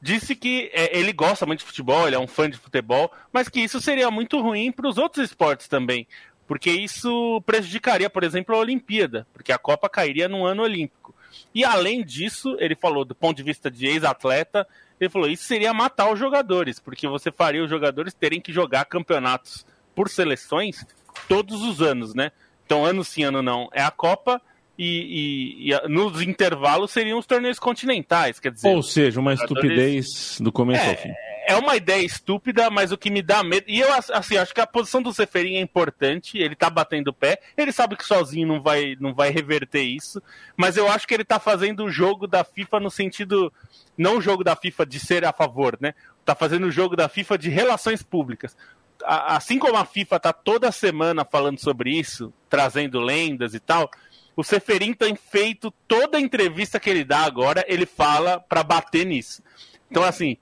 [0.00, 3.48] disse que é, ele gosta muito de futebol, ele é um fã de futebol, mas
[3.48, 6.06] que isso seria muito ruim para os outros esportes também
[6.46, 11.14] porque isso prejudicaria, por exemplo, a Olimpíada, porque a Copa cairia no ano olímpico.
[11.54, 14.66] E além disso, ele falou, do ponto de vista de ex-atleta,
[15.00, 18.84] ele falou: isso seria matar os jogadores, porque você faria os jogadores terem que jogar
[18.84, 19.66] campeonatos
[19.96, 20.86] por seleções
[21.26, 22.30] todos os anos, né?
[22.64, 24.40] Então, ano sim, ano não, é a Copa.
[24.78, 28.68] E, e, e nos intervalos seriam os torneios continentais, quer dizer.
[28.68, 31.12] Ou seja, uma estupidez do começo é, ao fim
[31.46, 33.66] é uma ideia estúpida, mas o que me dá medo.
[33.68, 37.12] E eu assim, acho que a posição do Seferin é importante, ele tá batendo o
[37.12, 40.20] pé, ele sabe que sozinho não vai, não vai reverter isso,
[40.56, 43.52] mas eu acho que ele tá fazendo o jogo da FIFA no sentido.
[43.96, 45.94] Não o jogo da FIFA de ser a favor, né?
[46.24, 48.56] Tá fazendo o jogo da FIFA de relações públicas.
[49.04, 53.90] Assim como a FIFA tá toda semana falando sobre isso, trazendo lendas e tal,
[54.36, 59.42] o Seferin tem feito toda entrevista que ele dá agora, ele fala para bater nisso.
[59.90, 60.36] Então, assim,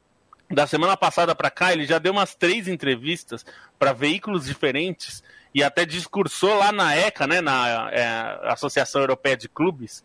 [0.50, 3.44] da semana passada para cá, ele já deu umas três entrevistas
[3.78, 5.22] para veículos diferentes
[5.54, 10.02] e até discursou lá na ECA, né, na é, Associação Europeia de Clubes,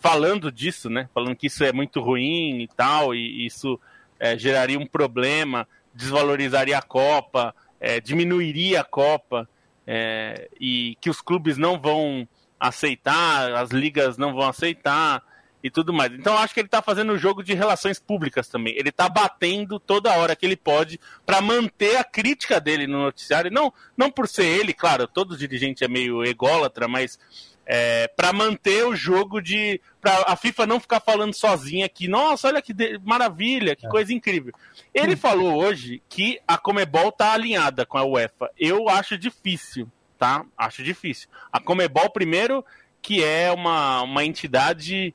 [0.00, 3.78] falando disso, né, falando que isso é muito ruim e tal, e isso
[4.18, 9.48] é, geraria um problema, desvalorizaria a Copa, é, diminuiria a Copa,
[9.86, 15.22] é, e que os clubes não vão aceitar, as ligas não vão aceitar
[15.62, 16.12] e tudo mais.
[16.12, 18.74] Então acho que ele está fazendo o jogo de relações públicas também.
[18.76, 23.50] Ele está batendo toda hora que ele pode para manter a crítica dele no noticiário.
[23.50, 27.18] Não, não por ser ele, claro, todo dirigente é meio ególatra, mas
[27.66, 29.80] é, para manter o jogo de.
[30.00, 32.98] para a FIFA não ficar falando sozinha que, nossa, olha que de...
[33.04, 33.90] maravilha, que é.
[33.90, 34.54] coisa incrível.
[34.94, 38.50] Ele falou hoje que a Comebol está alinhada com a UEFA.
[38.56, 40.46] Eu acho difícil, tá?
[40.56, 41.28] Acho difícil.
[41.52, 42.64] A Comebol, primeiro,
[43.02, 45.12] que é uma, uma entidade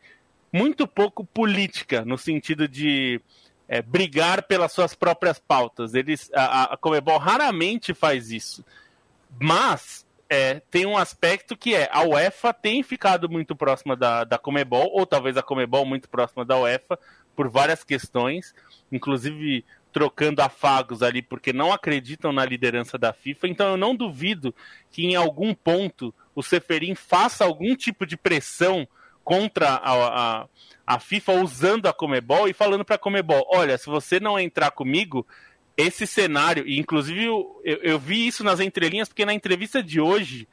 [0.51, 3.21] muito pouco política, no sentido de
[3.65, 5.93] é, brigar pelas suas próprias pautas.
[5.93, 8.65] Eles, a, a Comebol raramente faz isso.
[9.39, 14.37] Mas é, tem um aspecto que é a UEFA tem ficado muito próxima da, da
[14.37, 16.97] Comebol, ou talvez a Comebol muito próxima da UEFA,
[17.35, 18.55] por várias questões,
[18.89, 23.49] inclusive trocando afagos ali porque não acreditam na liderança da FIFA.
[23.49, 24.55] Então eu não duvido
[24.89, 28.87] que em algum ponto o Seferin faça algum tipo de pressão
[29.25, 29.91] contra a,
[30.43, 30.47] a,
[30.87, 34.71] a FIFA usando a Comebol e falando para a Comebol: olha, se você não entrar
[34.71, 35.27] comigo,
[35.81, 40.47] esse cenário, e inclusive eu, eu, vi isso nas entrelinhas, porque na entrevista de hoje,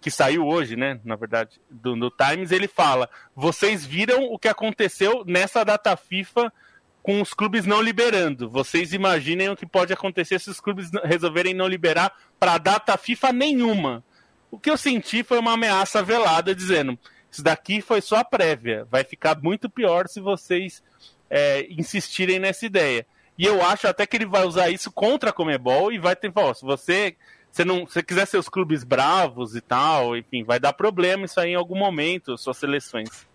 [0.00, 4.48] que saiu hoje, né, na verdade, do, do Times, ele fala: vocês viram o que
[4.48, 6.52] aconteceu nessa data FIFA
[7.02, 8.48] com os clubes não liberando.
[8.48, 13.32] Vocês imaginem o que pode acontecer se os clubes resolverem não liberar para data FIFA
[13.32, 14.04] nenhuma.
[14.50, 16.98] O que eu senti foi uma ameaça velada dizendo:
[17.30, 18.86] isso daqui foi só a prévia.
[18.90, 20.82] Vai ficar muito pior se vocês
[21.30, 23.06] é, insistirem nessa ideia.
[23.42, 26.30] E eu acho até que ele vai usar isso contra a Comebol e vai ter,
[26.32, 27.16] ó, se você
[27.50, 31.40] se não, se quiser ser os clubes bravos e tal, enfim, vai dar problema isso
[31.40, 33.26] aí em algum momento, suas seleções.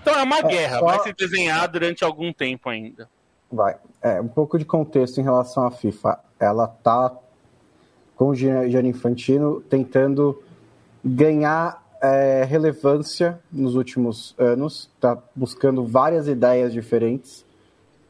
[0.00, 0.86] Então é uma é, guerra, só...
[0.86, 3.06] vai se desenhar durante algum tempo ainda.
[3.52, 3.76] Vai.
[4.00, 6.18] É, um pouco de contexto em relação à FIFA.
[6.38, 7.14] Ela tá
[8.16, 10.42] com o Gianni Infantino tentando
[11.04, 17.44] ganhar é, relevância nos últimos anos, está buscando várias ideias diferentes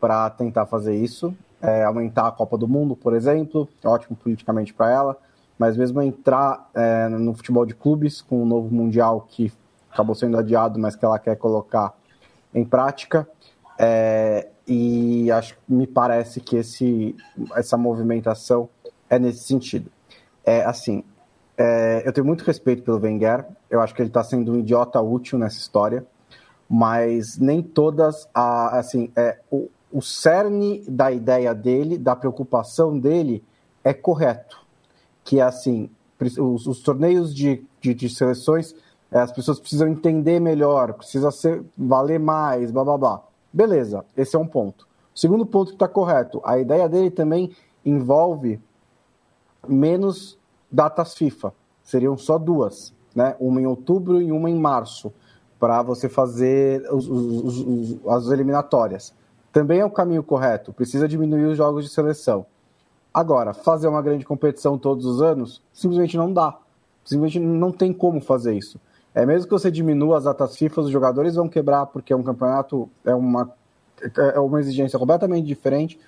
[0.00, 1.34] para tentar fazer isso.
[1.62, 5.16] É, aumentar a Copa do Mundo, por exemplo, ótimo politicamente para ela,
[5.58, 9.52] mas mesmo entrar é, no futebol de clubes com o novo Mundial que
[9.92, 11.92] acabou sendo adiado, mas que ela quer colocar
[12.54, 13.28] em prática.
[13.78, 17.14] É, e acho, me parece que esse,
[17.54, 18.68] essa movimentação
[19.08, 19.90] é nesse sentido.
[20.44, 21.04] É assim,
[21.58, 23.44] é, eu tenho muito respeito pelo Wenger.
[23.68, 26.06] Eu acho que ele está sendo um idiota útil nessa história.
[26.68, 33.44] Mas nem todas, a, assim, é, o, o cerne da ideia dele, da preocupação dele,
[33.82, 34.58] é correto.
[35.24, 35.90] Que é assim,
[36.38, 38.74] os, os torneios de, de, de seleções,
[39.10, 43.22] é, as pessoas precisam entender melhor, precisa ser, valer mais, blá blá blá.
[43.52, 44.86] Beleza, esse é um ponto.
[45.14, 47.50] segundo ponto que está correto, a ideia dele também
[47.84, 48.60] envolve
[49.66, 50.38] menos
[50.70, 51.52] datas FIFA.
[51.82, 53.34] Seriam só duas, né?
[53.40, 55.12] Uma em outubro e uma em março,
[55.58, 59.12] para você fazer os, os, as eliminatórias.
[59.52, 60.72] Também é o caminho correto.
[60.72, 62.46] Precisa diminuir os jogos de seleção.
[63.12, 66.58] Agora, fazer uma grande competição todos os anos simplesmente não dá.
[67.04, 68.80] Simplesmente não tem como fazer isso.
[69.12, 72.22] É mesmo que você diminua as datas FIFA, os jogadores vão quebrar porque é um
[72.22, 73.52] campeonato, é uma,
[74.16, 75.98] é uma exigência completamente diferente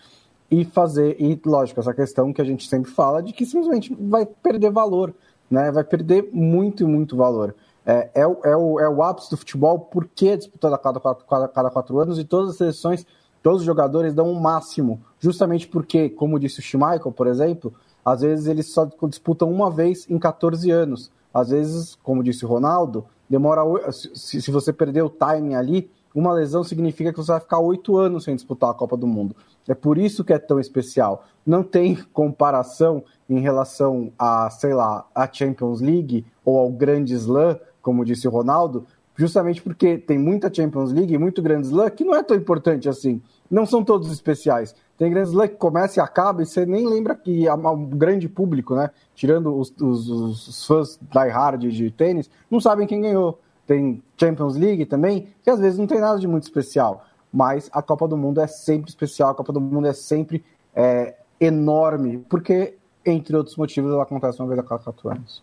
[0.49, 4.27] e fazer, e lógico, essa questão que a gente sempre fala de que simplesmente vai
[4.27, 5.13] perder valor,
[5.51, 5.73] né?
[5.73, 7.55] Vai perder muito, muito valor.
[7.85, 11.01] É, é, o, é, o, é o ápice do futebol, porque é disputado a cada
[11.01, 13.05] quatro, cada quatro anos e todas as seleções,
[13.43, 17.73] todos os jogadores dão o um máximo, justamente porque, como disse o Schmeichel, por exemplo,
[18.05, 21.11] às vezes eles só disputam uma vez em 14 anos.
[21.33, 23.63] Às vezes, como disse o Ronaldo, demora.
[23.93, 28.25] Se, você perder o timing ali, uma lesão significa que você vai ficar oito anos
[28.25, 29.35] sem disputar a Copa do Mundo.
[29.67, 31.25] É por isso que é tão especial.
[31.47, 37.59] Não tem comparação em relação a, sei lá, a Champions League ou ao Grande Slam,
[37.81, 42.05] como disse o Ronaldo, justamente porque tem muita Champions League e muito Grande Slam que
[42.05, 43.21] não é tão importante assim.
[43.51, 44.75] Não são todos especiais.
[44.97, 48.75] Tem Grand Slam que começa e acaba e você nem lembra que um grande público,
[48.75, 48.91] né?
[49.15, 53.39] Tirando os, os, os fãs die hard de tênis, não sabem quem ganhou.
[53.67, 57.05] Tem Champions League também, que às vezes não tem nada de muito especial.
[57.33, 60.45] Mas a Copa do Mundo é sempre especial, a Copa do Mundo é sempre
[60.75, 65.43] é, enorme, porque, entre outros motivos, ela acontece uma vez a cada quatro anos.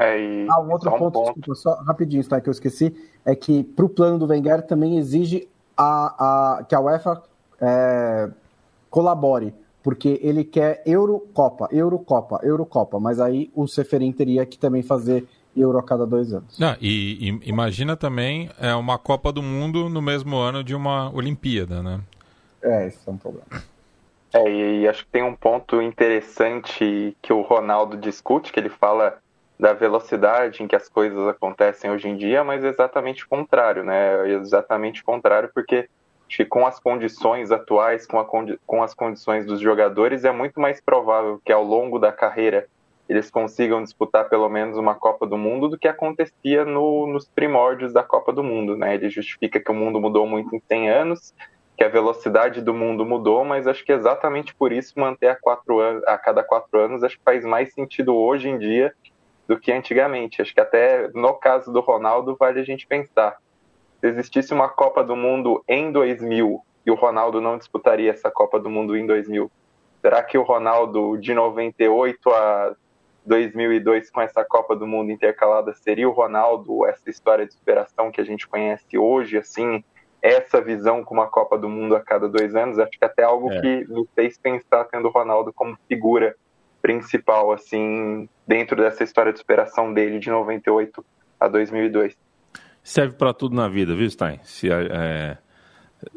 [0.00, 0.46] É, e...
[0.48, 1.34] Ah, um outro um ponto, ponto.
[1.34, 4.96] Desculpa, só rapidinho, tá, que eu esqueci, é que para o plano do Wenger também
[4.96, 7.22] exige a, a, que a UEFA
[7.60, 8.30] é,
[8.88, 15.26] colabore, porque ele quer Eurocopa, Eurocopa, Eurocopa, mas aí o Seferin teria que também fazer
[15.54, 16.58] Euro a cada dois anos.
[16.58, 21.14] Não, e, e, imagina também é uma Copa do Mundo no mesmo ano de uma
[21.14, 22.00] Olimpíada, né?
[22.62, 23.46] É, isso é um problema.
[24.32, 29.18] É, e acho que tem um ponto interessante que o Ronaldo discute, que ele fala
[29.60, 34.30] da velocidade em que as coisas acontecem hoje em dia, mas exatamente o contrário, né?
[34.30, 35.88] Exatamente o contrário, porque
[36.26, 40.80] que com as condições atuais, com, condi com as condições dos jogadores, é muito mais
[40.80, 42.66] provável que ao longo da carreira
[43.08, 47.92] eles consigam disputar pelo menos uma Copa do Mundo do que acontecia no, nos primórdios
[47.92, 48.76] da Copa do Mundo.
[48.76, 48.94] Né?
[48.94, 51.34] Ele justifica que o mundo mudou muito em 100 anos,
[51.76, 55.80] que a velocidade do mundo mudou, mas acho que exatamente por isso manter a, quatro
[56.06, 58.94] a cada quatro anos acho que faz mais sentido hoje em dia
[59.50, 60.40] do que antigamente.
[60.40, 63.36] Acho que até no caso do Ronaldo vale a gente pensar
[64.00, 68.60] se existisse uma Copa do Mundo em 2000 e o Ronaldo não disputaria essa Copa
[68.60, 69.50] do Mundo em 2000,
[70.00, 72.76] será que o Ronaldo de 98 a
[73.26, 78.20] 2002 com essa Copa do Mundo intercalada seria o Ronaldo, essa história de superação que
[78.20, 79.82] a gente conhece hoje, assim,
[80.22, 82.78] essa visão com uma Copa do Mundo a cada dois anos?
[82.78, 83.60] Acho que até algo é.
[83.60, 86.36] que me fez pensar tendo o Ronaldo como figura
[86.90, 91.04] principal, assim, dentro dessa história de superação dele de 98
[91.38, 92.16] a 2002.
[92.82, 94.40] Serve para tudo na vida, viu, Stein?
[94.42, 95.38] Se a, é,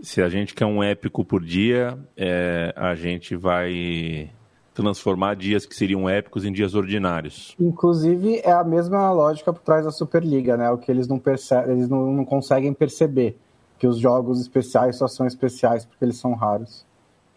[0.01, 4.31] se a gente quer um épico por dia, é, a gente vai
[4.73, 7.55] transformar dias que seriam épicos em dias ordinários.
[7.59, 10.71] Inclusive, é a mesma lógica por trás da Superliga, né?
[10.71, 13.37] O que eles não, percebem, eles não, não conseguem perceber,
[13.77, 16.83] que os jogos especiais só são especiais porque eles são raros.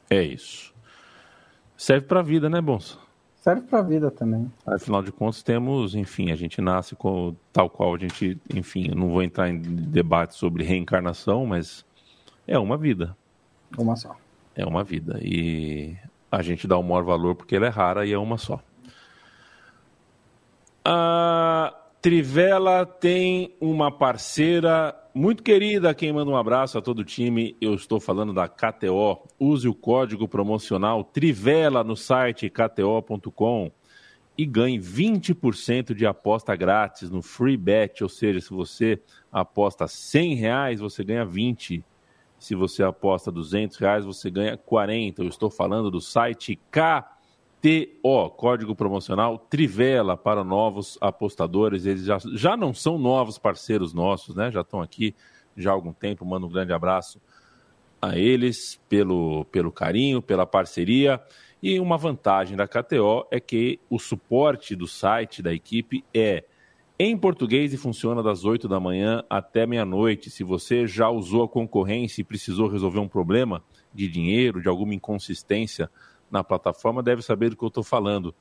[0.09, 0.72] É isso.
[1.77, 3.06] Serve para a vida, né, Bonsa?
[3.47, 4.51] Serve para a vida também.
[4.67, 8.97] Afinal de contas, temos, enfim, a gente nasce com tal qual a gente, enfim, eu
[8.97, 11.85] não vou entrar em debate sobre reencarnação, mas
[12.45, 13.17] é uma vida.
[13.79, 14.17] Uma só.
[14.57, 15.21] É uma vida.
[15.23, 15.97] E
[16.31, 18.61] a gente dá o maior valor porque ela é rara e é uma só.
[20.85, 21.73] A
[22.07, 27.57] Trivela tem uma parceira muito querida, quem manda um abraço a todo o time.
[27.61, 29.27] Eu estou falando da KTO.
[29.40, 33.73] Use o código promocional Trivela no site kto.com
[34.38, 40.35] e ganhe 20% de aposta grátis no free bet, ou seja, se você aposta 100
[40.37, 41.85] reais, você ganha 20.
[42.38, 45.25] Se você aposta 200 reais, você ganha 40.
[45.25, 47.16] Eu estou falando do site KTO,
[48.37, 51.87] código promocional Trivela para novos apostadores.
[51.87, 54.51] Eles já, já não são novos parceiros nossos, né?
[54.51, 55.15] Já estão aqui
[55.57, 56.25] já há algum tempo.
[56.25, 57.21] Mando um grande abraço
[58.01, 61.21] a eles pelo, pelo carinho, pela parceria.
[61.63, 66.45] E uma vantagem da KTO é que o suporte do site da equipe é
[66.99, 70.31] em português e funciona das 8 da manhã até meia-noite.
[70.31, 74.95] Se você já usou a concorrência e precisou resolver um problema de dinheiro, de alguma
[74.95, 75.91] inconsistência
[76.31, 78.35] na plataforma, deve saber do que eu estou falando.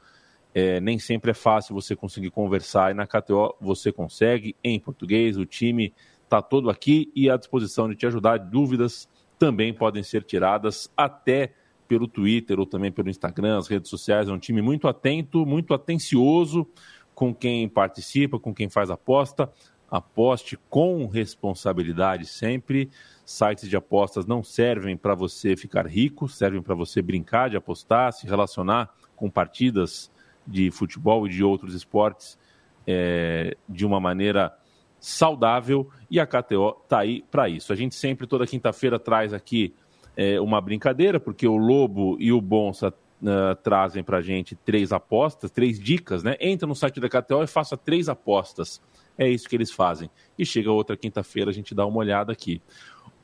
[0.54, 5.38] É, nem sempre é fácil você conseguir conversar e na KTO você consegue em português.
[5.38, 5.94] O time
[6.24, 8.38] está todo aqui e à disposição de te ajudar.
[8.38, 11.54] Dúvidas também podem ser tiradas até
[11.88, 14.28] pelo Twitter ou também pelo Instagram, as redes sociais.
[14.28, 16.68] É um time muito atento, muito atencioso
[17.14, 19.52] com quem participa, com quem faz aposta.
[19.96, 22.90] Aposte com responsabilidade sempre.
[23.24, 28.12] Sites de apostas não servem para você ficar rico, servem para você brincar de apostar,
[28.12, 30.12] se relacionar com partidas
[30.46, 32.38] de futebol e de outros esportes
[32.86, 34.54] é, de uma maneira
[35.00, 37.72] saudável e a KTO está aí para isso.
[37.72, 39.74] A gente sempre, toda quinta-feira, traz aqui
[40.18, 44.92] é, uma brincadeira, porque o Lobo e o Bonsa uh, trazem para a gente três
[44.92, 46.36] apostas, três dicas, né?
[46.40, 48.82] Entra no site da KTO e faça três apostas.
[49.18, 50.10] É isso que eles fazem.
[50.38, 52.62] E chega outra quinta-feira, a gente dá uma olhada aqui.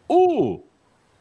[0.08, 0.62] O.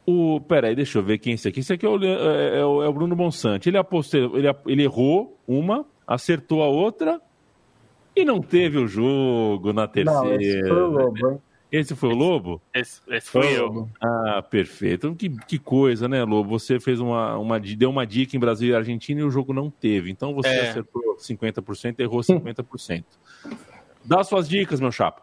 [0.07, 1.61] O, peraí, deixa eu ver quem é esse aqui.
[1.61, 3.69] Esse aqui é o, é, é o, é o Bruno Monsante.
[3.69, 7.21] Ele, apostou, ele, ele errou uma, acertou a outra
[8.17, 10.25] e não teve o jogo na terceira.
[10.25, 11.41] Não, esse foi o Lobo, hein?
[11.73, 12.61] Esse foi o Lobo?
[12.75, 13.89] Esse, esse foi, eu.
[14.01, 15.15] Ah, perfeito.
[15.15, 16.59] Que, que coisa, né, Lobo?
[16.59, 19.71] Você fez uma, uma, deu uma dica em Brasil e Argentina e o jogo não
[19.71, 20.11] teve.
[20.11, 20.71] Então você é.
[20.71, 23.05] acertou 50% e errou 50%.
[24.05, 25.23] Dá suas dicas, meu chapa.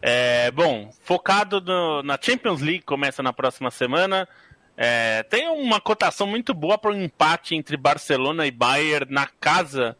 [0.00, 4.28] É, bom, focado no, na Champions League, começa na próxima semana.
[4.76, 9.96] É, tem uma cotação muito boa para um empate entre Barcelona e Bayern na casa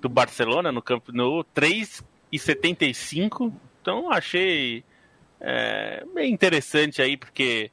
[0.00, 3.52] do Barcelona, no campo no 3,75.
[3.80, 4.84] Então achei
[5.44, 7.70] é, bem interessante aí, porque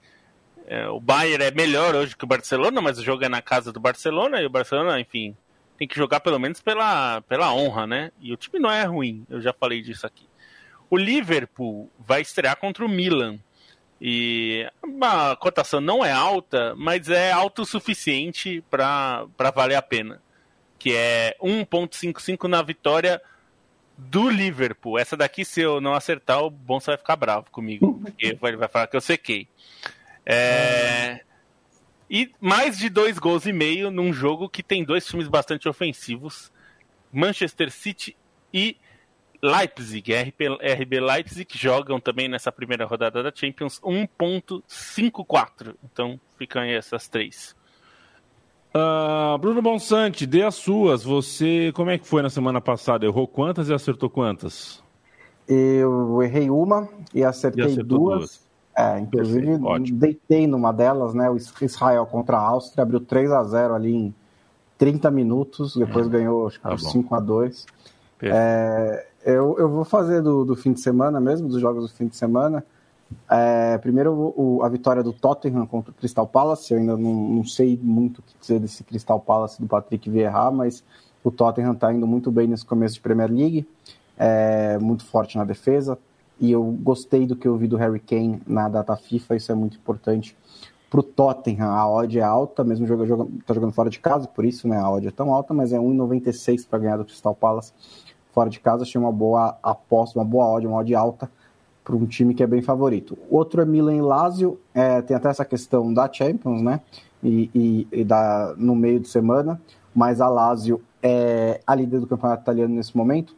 [0.65, 3.71] é, o Bayern é melhor hoje que o Barcelona, mas o jogo é na casa
[3.71, 5.37] do Barcelona e o Barcelona, enfim,
[5.77, 8.11] tem que jogar pelo menos pela, pela honra, né?
[8.19, 10.27] E o time não é ruim, eu já falei disso aqui.
[10.89, 13.39] O Liverpool vai estrear contra o Milan.
[14.01, 14.65] E
[15.01, 20.21] a cotação não é alta, mas é alto o suficiente para valer a pena.
[20.79, 23.21] Que é 1,55 na vitória
[23.99, 24.97] do Liverpool.
[24.97, 28.67] Essa daqui, se eu não acertar, o Bonsa vai ficar bravo comigo, porque ele vai
[28.67, 29.47] falar que eu sequei.
[30.25, 31.21] É...
[32.09, 36.51] E mais de dois gols e meio num jogo que tem dois times bastante ofensivos:
[37.11, 38.17] Manchester City
[38.53, 38.77] e
[39.41, 40.47] Leipzig, RB,
[40.81, 45.75] RB Leipzig, jogam também nessa primeira rodada da Champions 1.54.
[45.83, 47.55] Então ficam aí essas três.
[48.73, 51.03] Uh, Bruno Bonsante, dê as suas.
[51.03, 53.05] Você, como é que foi na semana passada?
[53.05, 54.83] Errou quantas e acertou quantas?
[55.47, 58.19] Eu errei uma e acertei e duas.
[58.19, 58.49] duas.
[58.77, 59.57] É, inclusive
[59.91, 61.29] deitei numa delas, né?
[61.29, 64.15] O Israel contra a Áustria abriu 3 a 0 ali em
[64.77, 66.09] 30 minutos, depois é.
[66.09, 67.65] ganhou acho que tá 5 a 2
[68.21, 72.07] é, eu, eu vou fazer do, do fim de semana mesmo, dos jogos do fim
[72.07, 72.65] de semana.
[73.29, 76.73] É, primeiro, o, a vitória do Tottenham contra o Crystal Palace.
[76.73, 80.51] Eu ainda não, não, sei muito o que dizer desse Crystal Palace do Patrick Vieira,
[80.51, 80.83] mas
[81.23, 83.67] o Tottenham está indo muito bem nesse começo de Premier League,
[84.17, 85.97] é, muito forte na defesa.
[86.39, 89.55] E eu gostei do que eu vi do Harry Kane na data FIFA, isso é
[89.55, 90.35] muito importante
[90.89, 91.69] para o Tottenham.
[91.69, 94.77] A odd é alta, mesmo jogo, jogo, tá jogando fora de casa, por isso né,
[94.77, 97.73] a odd é tão alta, mas é 1,96 para ganhar do Crystal Palace
[98.31, 98.83] fora de casa.
[98.83, 101.29] Achei uma boa aposta, uma boa odd, uma odd alta
[101.89, 103.17] para um time que é bem favorito.
[103.31, 106.81] Outro é Milan e Lazio, é, tem até essa questão da Champions, né?
[107.23, 109.59] E, e, e, da, no meio de semana,
[109.93, 113.35] mas a Lazio é a líder do campeonato italiano nesse momento.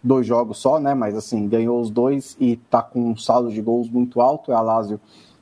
[0.00, 0.94] Dois jogos só, né?
[0.94, 4.52] Mas assim, ganhou os dois e tá com um saldo de gols muito alto.
[4.52, 5.00] É a Lazio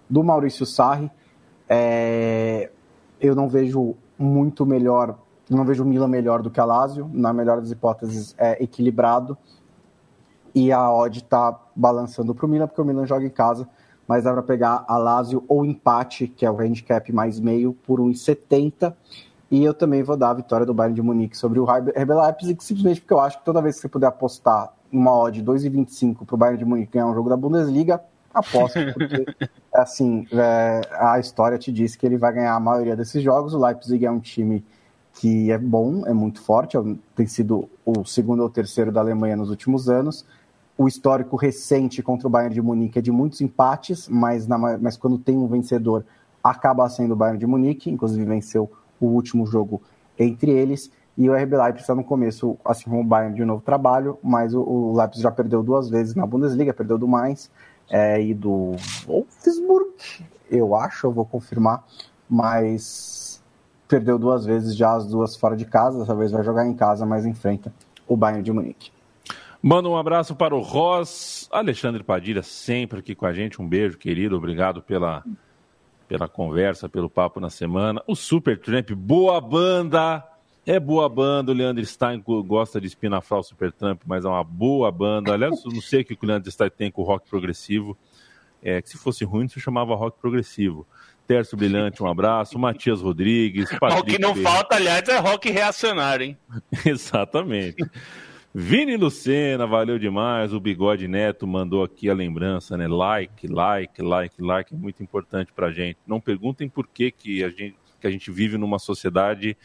[0.09, 1.11] do Maurício Sarri.
[1.69, 2.71] É,
[3.21, 5.19] eu não vejo muito melhor,
[5.51, 7.11] não vejo o Milan melhor do que a Lazio.
[7.13, 9.37] Na melhor das hipóteses, é equilibrado
[10.55, 13.67] e a odd está balançando para o Milan, porque o Milan joga em casa,
[14.07, 18.01] mas dá para pegar a Lazio ou empate, que é o handicap mais meio, por
[18.01, 18.95] 1,70.
[19.51, 22.63] E eu também vou dar a vitória do Bayern de Munique sobre o RB Leipzig,
[22.65, 26.35] simplesmente porque eu acho que toda vez que você puder apostar uma odd 2,25 para
[26.35, 29.27] o Bayern de Munique ganhar um jogo da Bundesliga, aposto, porque
[29.75, 33.55] assim, é, a história te diz que ele vai ganhar a maioria desses jogos.
[33.55, 34.65] O Leipzig é um time
[35.15, 36.81] que é bom, é muito forte, é
[37.15, 40.25] tem sido o segundo ou terceiro da Alemanha nos últimos anos
[40.77, 44.97] o histórico recente contra o Bayern de Munique é de muitos empates, mas, na, mas
[44.97, 46.05] quando tem um vencedor,
[46.43, 48.71] acaba sendo o Bayern de Munique, inclusive venceu
[49.01, 49.83] o último jogo
[50.19, 50.91] entre eles.
[51.17, 54.19] E o RB Leipzig está no começo, assim como o Bayern, de um novo trabalho,
[54.23, 57.51] mas o, o Leipzig já perdeu duas vezes na Bundesliga, perdeu do Mainz
[57.91, 58.73] é, e do
[59.07, 59.93] Wolfsburg,
[60.51, 61.85] eu acho, eu vou confirmar,
[62.29, 63.43] mas
[63.87, 67.05] perdeu duas vezes já as duas fora de casa, dessa vez vai jogar em casa,
[67.05, 67.73] mas enfrenta
[68.09, 68.91] o Bayern de Munique.
[69.63, 73.63] Manda um abraço para o Ross, Alexandre Padilha, sempre aqui com a gente.
[73.63, 74.37] Um beijo, querido.
[74.37, 75.23] Obrigado pela,
[76.09, 78.03] pela conversa, pelo papo na semana.
[78.09, 80.27] O Super Tramp, boa banda.
[80.67, 81.53] É boa banda.
[81.53, 85.33] O Leandro Stein gosta de espinafrar o Super Tramp, mas é uma boa banda.
[85.33, 87.97] Aliás, não sei o que o Leandro Stein tem com o rock progressivo.
[88.61, 90.85] É, que se fosse ruim, se chamava rock progressivo.
[91.25, 92.59] Tércio Brilhante, um abraço.
[92.59, 93.71] Matias Rodrigues.
[93.79, 96.39] Patrick o que não falta, aliás, é rock reacionário, hein?
[96.85, 97.77] Exatamente.
[98.55, 100.53] Vini Lucena, valeu demais.
[100.53, 102.87] O Bigode Neto mandou aqui a lembrança, né?
[102.87, 105.99] Like, like, like, like, é muito importante pra gente.
[106.07, 109.57] Não perguntem por que, que, a, gente, que a gente vive numa sociedade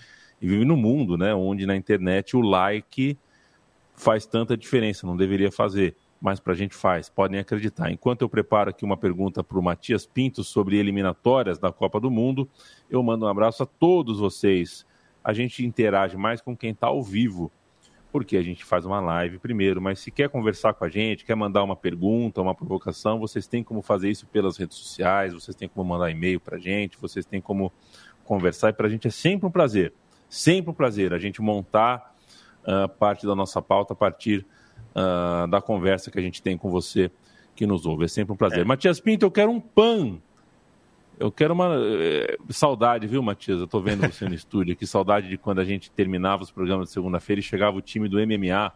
[0.42, 1.36] e vive no mundo, né?
[1.36, 3.18] Onde na internet o like
[3.94, 5.94] faz tanta diferença, não deveria fazer.
[6.22, 7.92] mas para a gente faz, podem acreditar.
[7.92, 12.10] Enquanto eu preparo aqui uma pergunta para o Matias Pinto sobre eliminatórias da Copa do
[12.10, 12.50] Mundo,
[12.90, 14.86] eu mando um abraço a todos vocês.
[15.22, 17.52] A gente interage mais com quem está ao vivo,
[18.18, 21.36] porque a gente faz uma live primeiro, mas se quer conversar com a gente, quer
[21.36, 25.70] mandar uma pergunta, uma provocação, vocês têm como fazer isso pelas redes sociais, vocês têm
[25.70, 27.72] como mandar e-mail para a gente, vocês têm como
[28.26, 29.94] conversar, e para a gente é sempre um prazer,
[30.28, 32.16] sempre um prazer a gente montar
[32.64, 34.44] uh, parte da nossa pauta a partir
[34.96, 37.12] uh, da conversa que a gente tem com você
[37.56, 38.06] que nos ouve.
[38.06, 38.62] É sempre um prazer.
[38.62, 38.64] É.
[38.64, 40.20] Matias Pinto, eu quero um pan.
[41.20, 41.76] Eu quero uma.
[41.76, 43.60] Eh, saudade, viu, Matias?
[43.60, 44.86] Eu tô vendo você no estúdio aqui.
[44.86, 48.18] Saudade de quando a gente terminava os programas de segunda-feira e chegava o time do
[48.18, 48.72] MMA,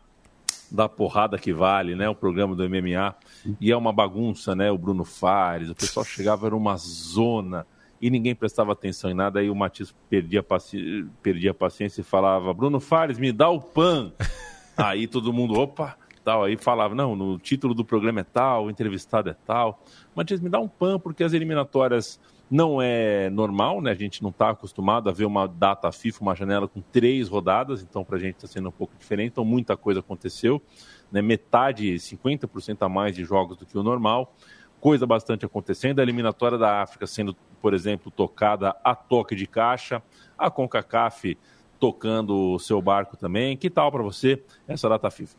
[0.72, 2.10] da porrada que vale, né?
[2.10, 3.16] O programa do MMA.
[3.60, 4.72] E é uma bagunça, né?
[4.72, 7.66] O Bruno Fares, o pessoal chegava, era uma zona
[8.02, 9.40] e ninguém prestava atenção em nada.
[9.40, 11.06] Aí o Matias perdia, paci...
[11.22, 14.12] perdia a paciência e falava: Bruno Fares, me dá o pan.
[14.76, 16.44] Aí todo mundo, opa, tal.
[16.44, 19.84] Aí falava, não, no título do programa é tal, o entrevistado é tal.
[20.16, 22.20] Matias, me dá um pan, porque as eliminatórias
[22.52, 23.92] não é normal, né?
[23.92, 27.82] A gente não está acostumado a ver uma data FIFA, uma janela com três rodadas,
[27.82, 29.30] então para a gente está sendo um pouco diferente.
[29.32, 30.62] Então muita coisa aconteceu,
[31.10, 31.22] né?
[31.22, 34.36] Metade, 50% a mais de jogos do que o normal.
[34.82, 36.00] Coisa bastante acontecendo.
[36.00, 40.04] A eliminatória da África sendo, por exemplo, tocada a toque de caixa.
[40.38, 41.38] A CONCACAF
[41.80, 43.56] tocando o seu barco também.
[43.56, 45.38] Que tal para você essa data FIFA?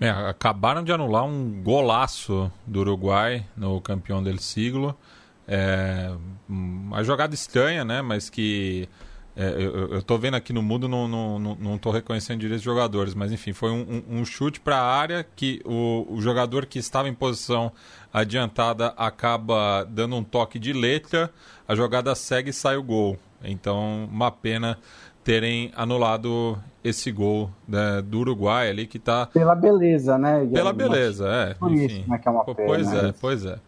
[0.00, 4.96] É, acabaram de anular um golaço do Uruguai no campeão del siglo.
[5.48, 6.12] É,
[6.48, 8.02] uma jogada estranha, né?
[8.02, 8.88] Mas que
[9.38, 12.64] é, eu, eu tô vendo aqui no mundo, não, não, não, não tô reconhecendo direitos
[12.64, 16.66] jogadores, mas enfim, foi um, um, um chute para a área que o, o jogador
[16.66, 17.70] que estava em posição
[18.12, 21.30] adiantada acaba dando um toque de letra,
[21.68, 23.16] a jogada segue e sai o gol.
[23.44, 24.76] Então, uma pena
[25.22, 30.48] terem anulado esse gol né, do Uruguai ali que está pela beleza, né?
[30.52, 31.66] Pela beleza, é.
[31.66, 31.84] Enfim.
[31.84, 33.58] isso, né, que é uma pena, pois é, pois é.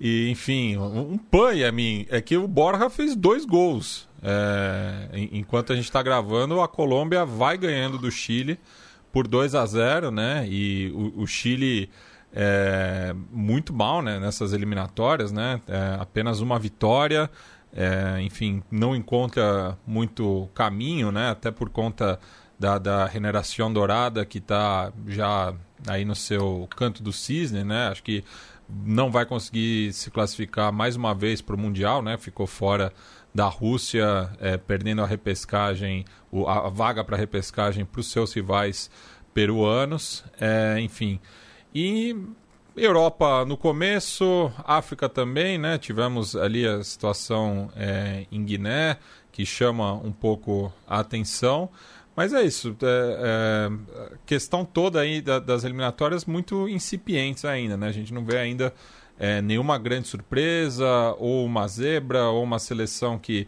[0.00, 4.08] E enfim, um pai a mim é que o Borja fez dois gols.
[4.22, 8.58] É, enquanto a gente está gravando, a Colômbia vai ganhando do Chile
[9.12, 10.46] por 2 a 0 né?
[10.48, 11.90] E o, o Chile
[12.32, 15.60] é, muito mal né, nessas eliminatórias, né?
[15.66, 17.30] É, apenas uma vitória,
[17.72, 21.30] é, enfim, não encontra muito caminho, né?
[21.30, 22.18] Até por conta
[22.58, 25.54] da, da Generação Dourada que está já
[25.86, 27.88] aí no seu canto do cisne, né?
[27.88, 28.24] Acho que
[28.68, 32.18] não vai conseguir se classificar mais uma vez para o Mundial, né?
[32.18, 32.92] Ficou fora
[33.34, 36.04] da Rússia, é, perdendo a repescagem,
[36.46, 38.90] a vaga para repescagem para os seus rivais
[39.32, 41.20] peruanos, é, enfim.
[41.74, 42.16] E
[42.76, 45.78] Europa no começo, África também, né?
[45.78, 48.98] Tivemos ali a situação é, em Guiné,
[49.32, 51.70] que chama um pouco a atenção.
[52.18, 52.88] Mas é isso, é,
[53.22, 57.86] é, questão toda aí da, das eliminatórias muito incipientes ainda, né?
[57.86, 58.74] A gente não vê ainda
[59.16, 63.46] é, nenhuma grande surpresa, ou uma zebra, ou uma seleção que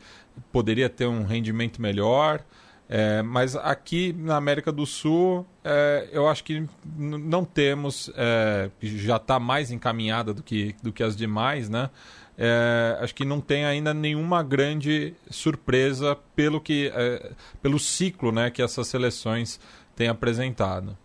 [0.53, 2.45] poderia ter um rendimento melhor.
[2.89, 6.65] É, mas aqui na América do Sul, é, eu acho que
[6.97, 11.91] não temos, é, já está mais encaminhada do que, do que as demais, né?
[12.37, 18.51] É, acho que não tem ainda nenhuma grande surpresa pelo, que, é, pelo ciclo né,
[18.51, 19.61] que essas seleções
[19.95, 20.97] têm apresentado.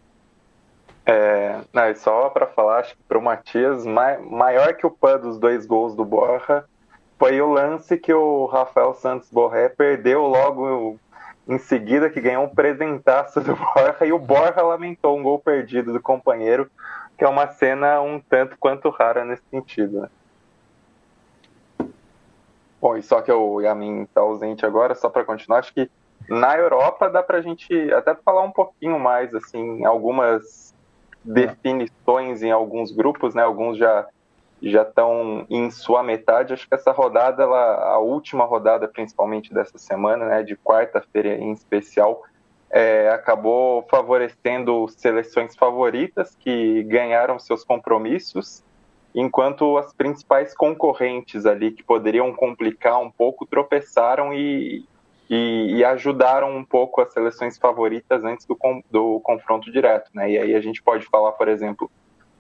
[1.05, 5.37] É, não, só para falar, acho que para o Matias, maior que o PAN dos
[5.37, 6.65] dois gols do Borja
[7.19, 10.99] foi o lance que o Rafael Santos Borré perdeu logo
[11.47, 15.93] em seguida que ganhou um presentaço do Borja e o Borja lamentou um gol perdido
[15.93, 16.69] do companheiro,
[17.17, 20.01] que é uma cena um tanto quanto rara nesse sentido.
[20.01, 20.09] Né?
[22.85, 25.89] Bom, e só que o Yamin está ausente agora, só para continuar, acho que
[26.29, 30.71] na Europa dá para a gente até falar um pouquinho mais, assim, algumas
[31.23, 33.41] definições em alguns grupos, né?
[33.41, 34.07] Alguns já
[34.61, 36.53] já estão em sua metade.
[36.53, 41.51] Acho que essa rodada, ela, a última rodada, principalmente dessa semana, né, de quarta-feira em
[41.53, 42.21] especial,
[42.69, 48.63] é, acabou favorecendo seleções favoritas que ganharam seus compromissos,
[49.15, 54.83] enquanto as principais concorrentes ali que poderiam complicar um pouco tropeçaram e,
[55.29, 58.57] e, e ajudaram um pouco as seleções favoritas antes do,
[58.91, 60.11] do confronto direto.
[60.13, 60.31] Né?
[60.31, 61.89] E aí a gente pode falar, por exemplo,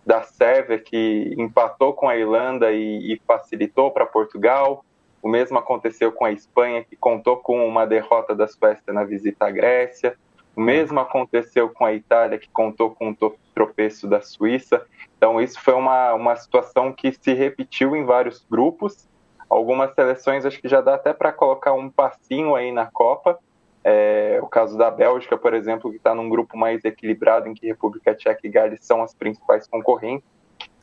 [0.05, 4.83] da Sérvia, que empatou com a Irlanda e, e facilitou para Portugal.
[5.21, 9.47] O mesmo aconteceu com a Espanha, que contou com uma derrota da Suécia na visita
[9.47, 10.15] à Grécia.
[10.55, 13.15] O mesmo aconteceu com a Itália, que contou com um
[13.53, 14.85] tropeço da Suíça.
[15.25, 19.09] Então, isso foi uma, uma situação que se repetiu em vários grupos.
[19.49, 23.39] Algumas seleções, acho que já dá até para colocar um passinho aí na Copa,
[23.83, 27.65] É, o caso da Bélgica, por exemplo, que está num grupo mais equilibrado, em que
[27.65, 30.27] República Tcheca e Gales são as principais concorrentes.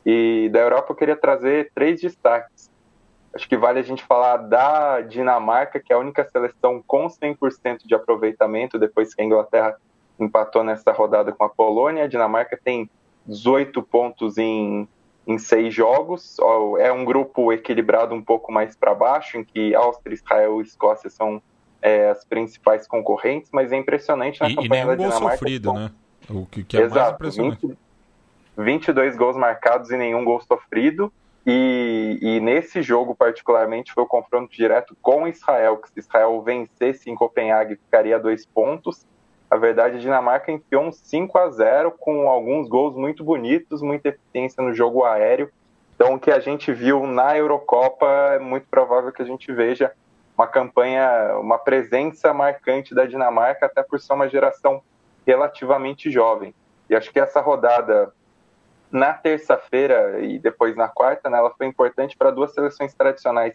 [0.05, 2.69] E da Europa eu queria trazer três destaques.
[3.33, 7.85] Acho que vale a gente falar da Dinamarca, que é a única seleção com 100%
[7.85, 9.77] de aproveitamento, depois que a Inglaterra
[10.19, 12.03] empatou nessa rodada com a Polônia.
[12.03, 12.89] A Dinamarca tem
[13.25, 14.87] 18 pontos em,
[15.25, 16.37] em seis jogos.
[16.79, 21.09] É um grupo equilibrado um pouco mais para baixo, em que Áustria, Israel e Escócia
[21.09, 21.41] são
[21.81, 25.19] é, as principais concorrentes, mas é impressionante na e, campanha e da Dinamarca.
[25.21, 25.91] Gol sofrido, né?
[26.29, 27.67] O que, que é Exato, mais impressionante.
[27.67, 27.77] 20,
[28.57, 31.11] 22 gols marcados e nenhum gol sofrido.
[31.45, 37.09] E, e, nesse jogo, particularmente, foi o confronto direto com Israel, que se Israel vencesse
[37.09, 39.05] em Copenhague, ficaria a dois pontos.
[39.53, 44.09] A verdade, a Dinamarca enfiou um 5 a 0 com alguns gols muito bonitos, muita
[44.09, 45.47] eficiência no jogo aéreo.
[45.93, 49.91] Então, o que a gente viu na Eurocopa é muito provável que a gente veja
[50.35, 54.81] uma campanha, uma presença marcante da Dinamarca, até por ser uma geração
[55.23, 56.51] relativamente jovem.
[56.89, 58.11] E acho que essa rodada
[58.91, 63.53] na terça-feira e depois na quarta, né, ela foi importante para duas seleções tradicionais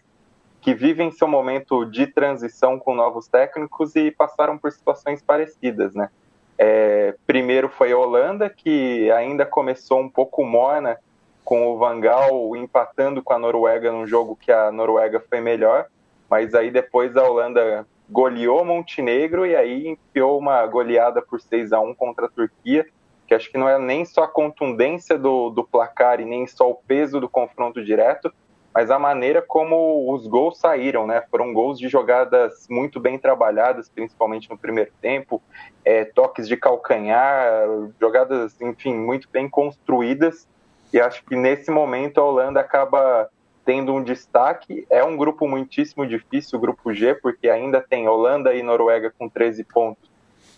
[0.61, 6.09] que vivem seu momento de transição com novos técnicos e passaram por situações parecidas, né?
[6.57, 10.97] É, primeiro foi a Holanda, que ainda começou um pouco morna
[11.45, 15.87] com o Van Gaal empatando com a Noruega num jogo que a Noruega foi melhor,
[16.29, 21.79] mas aí depois a Holanda goleou Montenegro e aí enfiou uma goleada por 6 a
[21.79, 22.85] 1 contra a Turquia,
[23.25, 26.69] que acho que não é nem só a contundência do, do placar e nem só
[26.69, 28.33] o peso do confronto direto,
[28.79, 31.21] mas a maneira como os gols saíram, né?
[31.29, 35.43] Foram gols de jogadas muito bem trabalhadas, principalmente no primeiro tempo,
[35.83, 37.67] é, toques de calcanhar,
[37.99, 40.47] jogadas, enfim, muito bem construídas.
[40.93, 43.29] E acho que nesse momento a Holanda acaba
[43.65, 44.87] tendo um destaque.
[44.89, 49.27] É um grupo muitíssimo difícil, o grupo G, porque ainda tem Holanda e Noruega com
[49.27, 50.09] 13 pontos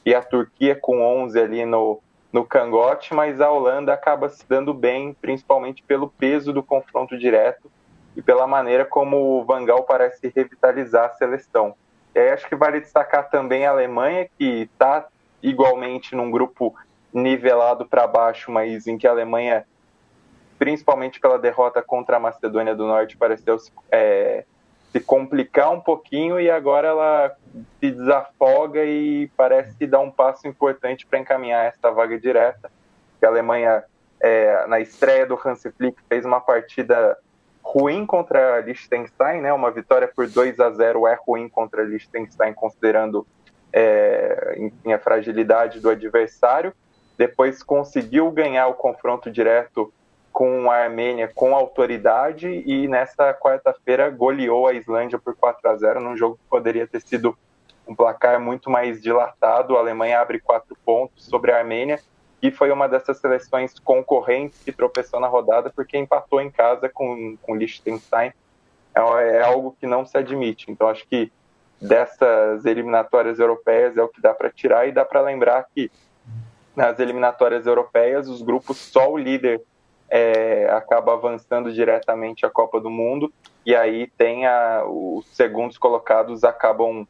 [0.06, 2.00] e a Turquia com 11 ali no,
[2.32, 7.68] no cangote, mas a Holanda acaba se dando bem, principalmente pelo peso do confronto direto
[8.16, 11.76] e pela maneira como o Van Gaal parece revitalizar a seleção.
[12.14, 15.08] E aí acho que vale destacar também a Alemanha, que está
[15.42, 16.76] igualmente num grupo
[17.14, 19.66] nivelado para baixo, mas em que a Alemanha,
[20.60, 23.58] principalmente pela derrota contra a Macedônia do Norte, pareceu
[23.90, 24.46] é,
[24.92, 27.36] se complicar um pouquinho e agora ela
[27.80, 32.70] se desafoga e parece dar um passo importante para encaminhar essa vaga direta.
[33.24, 33.84] A Alemanha,
[34.20, 37.18] é, na estreia do Hansi Flick, fez uma partida
[37.64, 39.54] ruim contra Liechtenstein, né?
[39.54, 43.26] Uma vitória por 2 a 0 é ruim contra Liechtenstein, considerando
[43.72, 46.74] é, enfim, a fragilidade do adversário.
[47.18, 49.94] Depois conseguiu ganhar o confronto direto
[50.32, 56.00] com a Armênia com autoridade e nessa quarta-feira goleou a Islândia por 4 a 0
[56.00, 57.38] num jogo que poderia ter sido
[57.88, 59.76] um placar muito mais dilatado.
[59.76, 62.00] A Alemanha abre quatro pontos sobre a Armênia
[62.42, 67.38] e foi uma dessas seleções concorrentes que tropeçou na rodada porque empatou em casa com,
[67.42, 68.34] com Liechtenstein.
[68.96, 69.00] É,
[69.38, 70.72] é algo que não se admite.
[70.72, 71.32] Então acho que
[71.80, 75.92] dessas eliminatórias europeias é o que dá para tirar e dá para lembrar que
[76.76, 79.62] nas eliminatórias europeias os grupos só o líder
[80.10, 83.32] é, acaba avançando diretamente à Copa do Mundo
[83.66, 87.08] e aí tem a, os segundos colocados acabam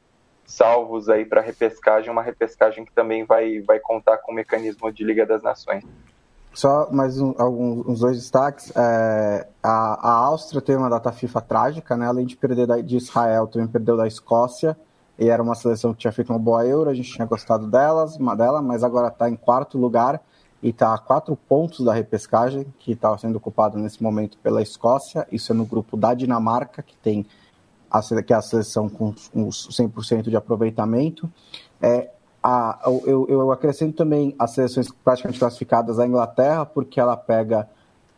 [0.52, 5.04] salvos aí para repescagem, uma repescagem que também vai, vai contar com o mecanismo de
[5.04, 5.84] Liga das Nações.
[6.54, 8.72] Só mais um, alguns uns dois destaques.
[8.76, 12.06] É, a, a Áustria teve uma data FIFA trágica, né?
[12.06, 14.78] Além de perder da, de Israel, também perdeu da Escócia.
[15.18, 18.18] E era uma seleção que tinha feito uma boa Euro, a gente tinha gostado delas,
[18.18, 20.20] uma dela, mas agora está em quarto lugar
[20.64, 25.28] e está a quatro pontos da repescagem, que está sendo ocupado nesse momento pela Escócia.
[25.32, 27.26] Isso é no grupo da Dinamarca, que tem
[28.26, 31.30] que é a seleção com uns 100% de aproveitamento.
[31.82, 32.10] É,
[32.42, 37.68] a, eu, eu acrescento também as seleções praticamente classificadas à Inglaterra, porque ela pega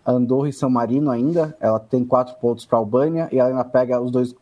[0.06, 1.56] Andorra e São Marino ainda.
[1.60, 4.36] Ela tem quatro pontos para a Albânia e ela ainda pega os dois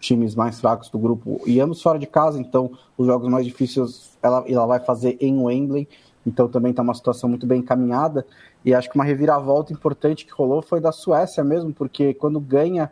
[0.00, 4.18] times mais fracos do grupo e ambos fora de casa, então os jogos mais difíceis
[4.20, 5.88] ela, ela vai fazer em Wembley.
[6.26, 8.26] Então também está uma situação muito bem encaminhada.
[8.64, 12.90] E acho que uma reviravolta importante que rolou foi da Suécia mesmo, porque quando ganha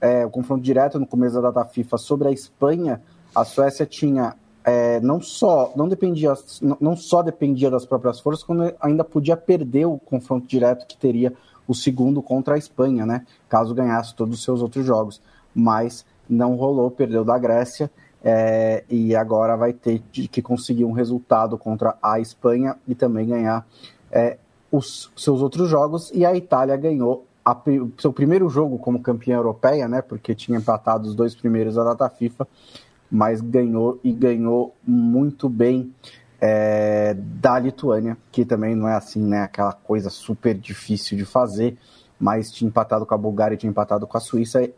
[0.00, 3.00] é, o confronto direto no começo da data FIFA sobre a Espanha,
[3.34, 4.34] a Suécia tinha
[4.64, 6.34] é, não só não dependia
[6.80, 11.32] não só dependia das próprias forças, como ainda podia perder o confronto direto que teria
[11.66, 13.24] o segundo contra a Espanha, né?
[13.48, 15.20] Caso ganhasse todos os seus outros jogos,
[15.54, 17.90] mas não rolou, perdeu da Grécia
[18.22, 23.66] é, e agora vai ter que conseguir um resultado contra a Espanha e também ganhar
[24.10, 24.36] é,
[24.70, 26.10] os seus outros jogos.
[26.14, 30.02] E a Itália ganhou o seu primeiro jogo como campeã europeia, né?
[30.02, 32.46] Porque tinha empatado os dois primeiros da data FIFA
[33.10, 35.92] mas ganhou e ganhou muito bem
[36.40, 41.76] é, da Lituânia, que também não é assim, né, aquela coisa super difícil de fazer,
[42.18, 44.70] mas tinha empatado com a Bulgária, tinha empatado com a Suíça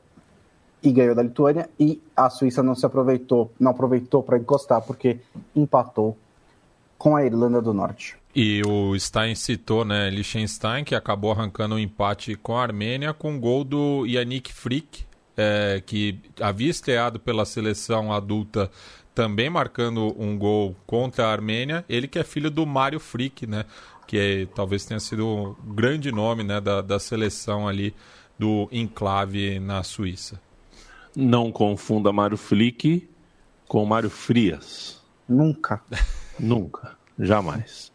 [0.83, 5.21] e ganhou da Lituânia e a Suíça não se aproveitou, não aproveitou para encostar porque
[5.55, 6.17] empatou
[6.97, 8.17] com a Irlanda do Norte.
[8.35, 13.39] E o Stein citou, né, Liechtenstein, que acabou arrancando um empate com a Armênia com
[13.39, 15.05] gol do Yannick Frick,
[15.37, 18.71] é, que havia estreado pela seleção adulta
[19.15, 21.85] também marcando um gol contra a Armênia.
[21.89, 23.67] Ele que é filho do Mário Frick, né?
[24.07, 27.95] Que é, talvez tenha sido o um grande nome né, da, da seleção ali
[28.39, 30.41] do enclave na Suíça.
[31.15, 33.09] Não confunda Mário Flick
[33.69, 35.01] com Mário Frias.
[35.29, 35.83] Nunca.
[36.41, 36.97] Nunca.
[37.19, 37.92] Jamais.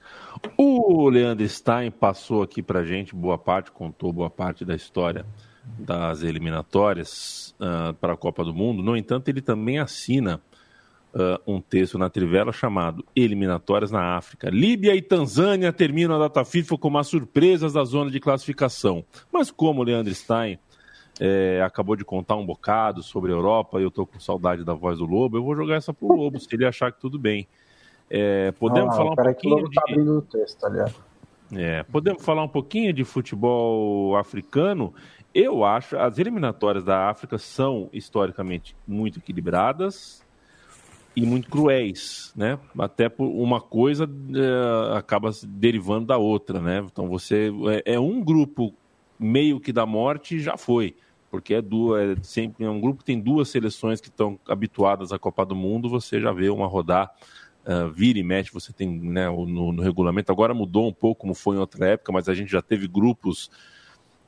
[0.57, 5.25] O Leandro Stein passou aqui pra gente boa parte, contou boa parte da história
[5.77, 8.81] das eliminatórias uh, para a Copa do Mundo.
[8.81, 10.41] No entanto, ele também assina
[11.13, 14.49] uh, um texto na Trivela chamado Eliminatórias na África.
[14.49, 19.03] Líbia e Tanzânia terminam a data FIFA como as surpresas da zona de classificação.
[19.31, 20.57] Mas como o Leandro Stein
[21.19, 24.73] é, acabou de contar um bocado sobre a Europa e eu estou com saudade da
[24.73, 27.47] voz do Lobo, eu vou jogar essa pro Lobo, se ele achar que tudo bem.
[28.09, 29.99] É, podemos ah, falar um pouquinho tá de...
[29.99, 30.95] o texto, aliás.
[31.51, 34.93] É, podemos falar um pouquinho de futebol africano.
[35.33, 40.25] Eu acho as eliminatórias da África são historicamente muito equilibradas
[41.15, 42.59] e muito cruéis, né?
[42.77, 46.85] Até por uma coisa é, acaba derivando da outra, né?
[46.91, 47.51] Então você
[47.85, 48.73] é, é, um grupo
[49.19, 50.95] meio que da morte já foi,
[51.31, 55.11] porque é duas, é sempre é um grupo que tem duas seleções que estão habituadas
[55.11, 57.11] à Copa do Mundo, você já vê uma rodar
[57.67, 60.31] uh, vira e mexe, você tem né, no, no, regulamento.
[60.31, 63.51] Agora mudou um pouco como foi em outra época, mas a gente já teve grupos,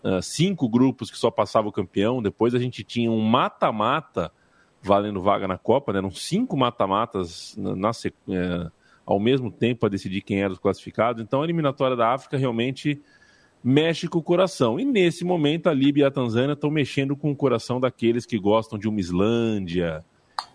[0.04, 2.22] uh, cinco grupos que só passava o campeão.
[2.22, 4.32] Depois a gente tinha um mata-mata
[4.82, 6.00] valendo vaga na Copa, né?
[6.00, 7.92] eram cinco mata-matas na, na
[8.30, 8.72] é,
[9.06, 11.22] ao mesmo tempo para decidir quem eram os classificados.
[11.22, 13.02] Então a eliminatória da África realmente
[13.62, 14.80] mexe com o coração.
[14.80, 18.40] E nesse momento a Líbia e a Tanzânia estão mexendo com o coração daqueles que
[18.40, 20.06] gostam de uma Islândia,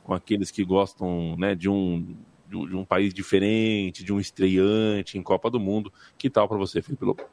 [0.02, 2.16] com aqueles que gostam né, de, um,
[2.46, 5.92] de um país diferente, de um estreante em Copa do Mundo.
[6.16, 7.24] Que tal para você, Felipe Lobo?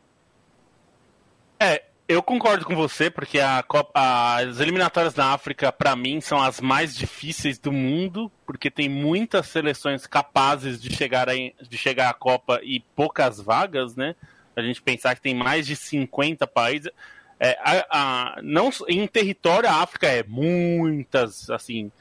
[1.59, 3.99] É, eu concordo com você, porque a Copa,
[4.35, 9.47] as eliminatórias na África, para mim, são as mais difíceis do mundo, porque tem muitas
[9.47, 14.15] seleções capazes de chegar, a, de chegar à Copa e poucas vagas, né?
[14.55, 16.91] A gente pensar que tem mais de 50 países.
[17.39, 21.91] É, a, a, não, em território, a África é muitas, assim,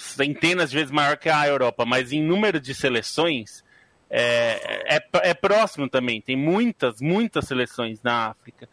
[0.00, 3.62] centenas de vezes maior que a Europa, mas em número de seleções,
[4.08, 6.20] é, é, é, próximo também.
[6.20, 8.68] Tem muitas, muitas seleções na África.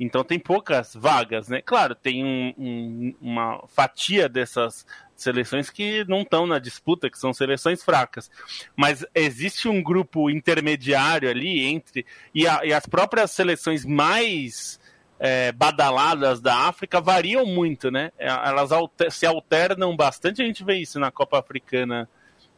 [0.00, 1.62] Então tem poucas vagas, né?
[1.62, 7.32] Claro, tem um, um, uma fatia dessas seleções que não estão na disputa, que são
[7.32, 8.28] seleções fracas.
[8.74, 12.04] Mas existe um grupo intermediário ali entre.
[12.34, 14.80] E, a, e as próprias seleções mais
[15.24, 18.10] é, badaladas da África variam muito, né?
[18.18, 22.08] É, elas alter, se alternam bastante, a gente vê isso na Copa Africana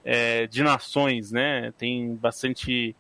[0.03, 1.75] é, de Nações, né?
[1.77, 2.97] Tem bastante,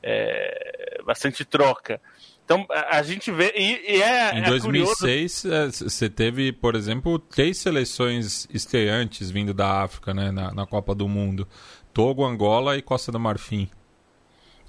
[0.00, 2.00] é, bastante troca.
[2.44, 3.52] Então a gente vê.
[3.56, 4.38] E, e é.
[4.38, 10.30] Em 2006, é, é você teve, por exemplo, três seleções estreantes vindo da África, né,
[10.30, 11.44] na, na, Copa do Mundo:
[11.92, 13.68] Togo, Angola e Costa do Marfim.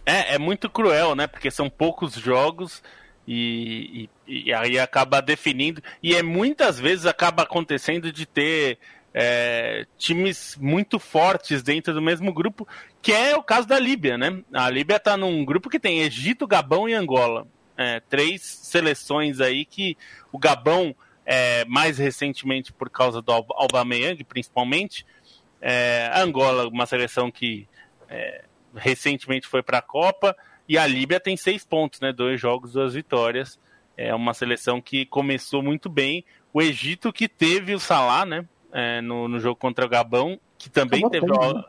[0.08, 1.28] É, é muito cruel, né?
[1.28, 2.82] Porque são poucos jogos
[3.32, 5.82] e, e, e aí acaba definindo.
[6.02, 8.78] E é muitas vezes acaba acontecendo de ter.
[9.12, 12.68] É, times muito fortes dentro do mesmo grupo,
[13.02, 14.44] que é o caso da Líbia, né?
[14.54, 17.48] A Líbia está num grupo que tem Egito, Gabão e Angola
[17.80, 19.98] é, três seleções aí que
[20.34, 20.94] o Gabão,
[21.26, 25.06] é, mais recentemente por causa do Aubameyang, principalmente,
[25.62, 27.70] é, Angola, uma seleção que
[28.10, 28.44] é,
[28.76, 30.36] recentemente foi para a Copa,
[30.70, 32.14] e a Líbia tem seis pontos, né?
[32.14, 33.60] Dois jogos, duas vitórias.
[33.98, 36.24] É uma seleção que começou muito bem.
[36.54, 38.46] O Egito que teve o Salah, né?
[38.72, 41.64] É, no, no jogo contra o Gabão, que também teve o, né?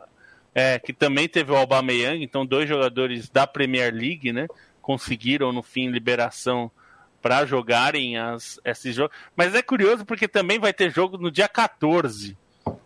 [0.55, 4.47] é, que também teve o Aubameyang, então dois jogadores da Premier League, né?
[4.83, 6.71] conseguiram no fim liberação
[7.23, 9.17] para jogarem as, esses jogos.
[9.37, 12.37] Mas é curioso porque também vai ter jogo no dia 14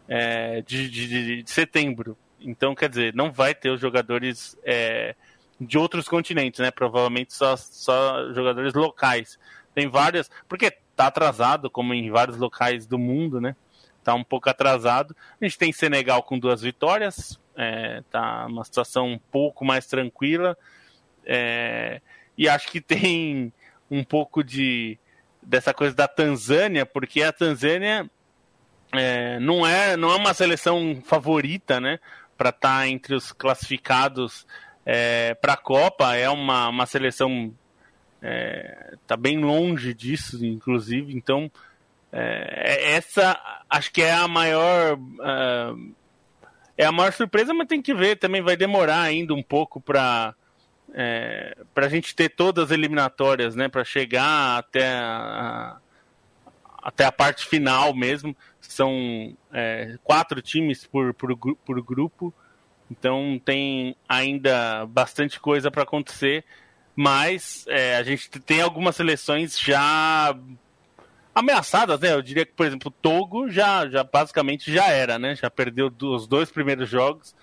[0.09, 2.17] é, de, de, de, setembro.
[2.41, 5.15] Então, quer dizer, não vai ter os jogadores é,
[5.61, 6.71] de outros continentes, né?
[6.71, 9.39] Provavelmente só, só jogadores locais.
[9.75, 10.31] Tem várias.
[10.49, 13.57] Porque tá atrasado, como em vários locais do mundo, né?
[14.03, 15.17] Tá um pouco atrasado.
[15.41, 17.41] A gente tem Senegal com duas vitórias.
[17.57, 20.57] É, tá uma situação um pouco mais tranquila.
[21.25, 22.01] É,
[22.37, 23.53] e acho que tem
[23.91, 24.99] um pouco de
[25.43, 28.11] dessa coisa da Tanzânia, porque a Tanzânia
[28.93, 31.99] é, não é não é uma seleção favorita, né?
[32.37, 34.47] Para estar tá entre os classificados
[34.85, 37.53] é, para a Copa é uma, uma seleção
[38.23, 41.15] é, tá bem longe disso, inclusive.
[41.15, 41.51] Então
[42.13, 45.95] é, essa acho que é a maior uh,
[46.77, 48.17] é a maior surpresa, mas tem que ver.
[48.17, 50.35] Também vai demorar ainda um pouco para
[50.95, 53.69] é, para a gente ter todas as eliminatórias, né?
[53.69, 55.77] Para chegar até a,
[56.83, 58.37] até a parte final mesmo.
[58.61, 62.33] São é, quatro times por, por, por grupo,
[62.91, 66.45] então tem ainda bastante coisa para acontecer.
[66.97, 70.37] Mas é, a gente tem algumas seleções já
[71.35, 72.13] ameaçadas, né?
[72.13, 75.35] Eu diria que, por exemplo, o Togo já, já basicamente já era, né?
[75.35, 77.35] Já perdeu os dois primeiros jogos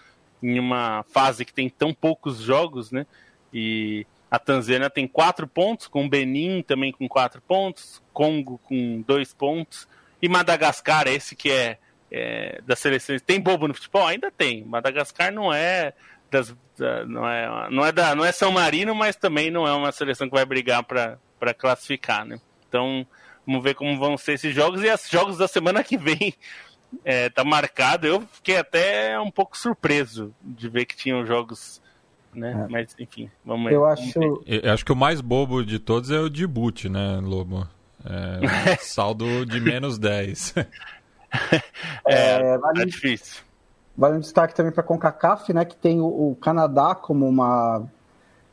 [0.42, 3.06] em uma fase que tem tão poucos jogos, né?
[3.54, 9.34] E a Tanzânia tem quatro pontos, com Benin também com quatro pontos, Congo com dois
[9.34, 9.88] pontos,
[10.22, 11.78] e Madagascar, esse que é,
[12.12, 13.22] é das seleções.
[13.22, 14.06] Tem bobo no futebol?
[14.06, 14.64] Ainda tem.
[14.66, 15.94] Madagascar não é
[16.30, 19.74] das, da, não é não é da não é São Marino, mas também não é
[19.74, 22.40] uma seleção que vai brigar para classificar, né?
[22.68, 23.06] Então
[23.46, 26.34] vamos ver como vão ser esses jogos e os jogos da semana que vem
[27.06, 28.06] é, tá marcado.
[28.06, 31.82] Eu fiquei até um pouco surpreso de ver que tinham jogos
[32.34, 32.52] né?
[32.52, 32.72] É.
[32.72, 33.76] Mas enfim, vamos ver.
[33.76, 34.44] Eu acho...
[34.46, 37.68] Eu acho que o mais bobo de todos é o Djibouti, né, Lobo?
[38.06, 40.56] É, saldo de menos 10.
[42.06, 43.42] é, é vale, difícil.
[43.98, 47.84] Vale um destaque também para a CONCACAF, né, que tem o, o Canadá como uma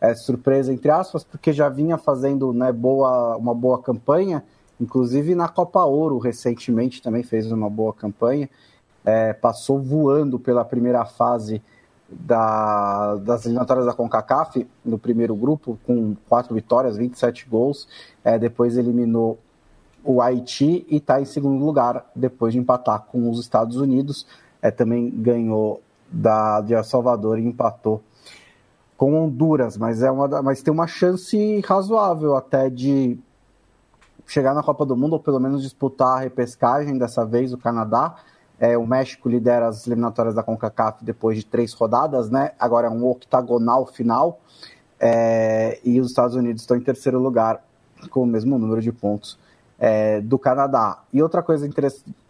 [0.01, 4.45] é, surpresa, entre aspas, porque já vinha fazendo né, boa, uma boa campanha,
[4.81, 8.49] inclusive na Copa Ouro recentemente também fez uma boa campanha,
[9.05, 11.63] é, passou voando pela primeira fase
[12.09, 17.87] da, das eliminatórias da CONCACAF, no primeiro grupo, com quatro vitórias, 27 gols.
[18.25, 19.39] É, depois eliminou
[20.05, 24.27] o Haiti e está em segundo lugar, depois de empatar com os Estados Unidos.
[24.61, 25.81] É, também ganhou
[26.11, 28.03] da, de El Salvador e empatou
[28.97, 33.17] com Honduras, mas, é uma, mas tem uma chance razoável até de
[34.27, 38.17] chegar na Copa do Mundo, ou pelo menos disputar a repescagem, dessa vez o Canadá.
[38.59, 42.53] É, o México lidera as eliminatórias da CONCACAF depois de três rodadas, né?
[42.59, 44.41] Agora é um octagonal final.
[44.99, 47.63] É, e os Estados Unidos estão em terceiro lugar
[48.11, 49.39] com o mesmo número de pontos
[49.79, 51.03] é, do Canadá.
[51.13, 51.69] E outra coisa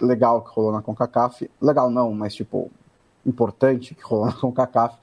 [0.01, 2.71] legal que rolou na CONCACAF, legal não, mas tipo,
[3.25, 4.97] importante que rolou na CONCACAF,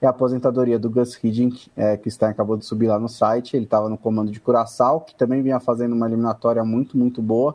[0.00, 3.54] é a aposentadoria do Gus Hiddink, é, que está, acabou de subir lá no site.
[3.54, 7.54] Ele estava no comando de Curaçao, que também vinha fazendo uma eliminatória muito, muito boa,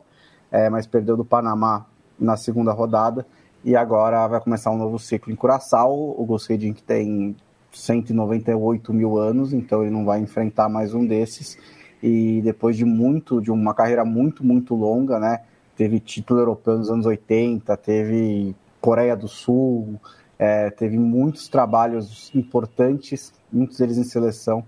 [0.52, 1.88] é, mas perdeu do Panamá
[2.20, 3.26] na segunda rodada.
[3.64, 5.92] E agora vai começar um novo ciclo em Curaçao.
[5.92, 7.36] O Gus Hiddink tem
[7.72, 11.58] 198 mil anos, então ele não vai enfrentar mais um desses.
[12.08, 15.40] E depois de muito, de uma carreira muito, muito longa, né?
[15.76, 20.00] Teve título europeu nos anos 80, teve Coreia do Sul,
[20.38, 24.64] é, teve muitos trabalhos importantes, muitos deles em seleção.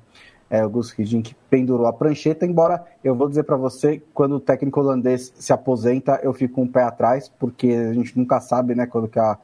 [0.50, 4.40] É, o Gus Hiddink pendurou a prancheta, embora eu vou dizer para você, quando o
[4.40, 8.88] técnico holandês se aposenta, eu fico um pé atrás, porque a gente nunca sabe, né,
[8.88, 9.38] quando que a,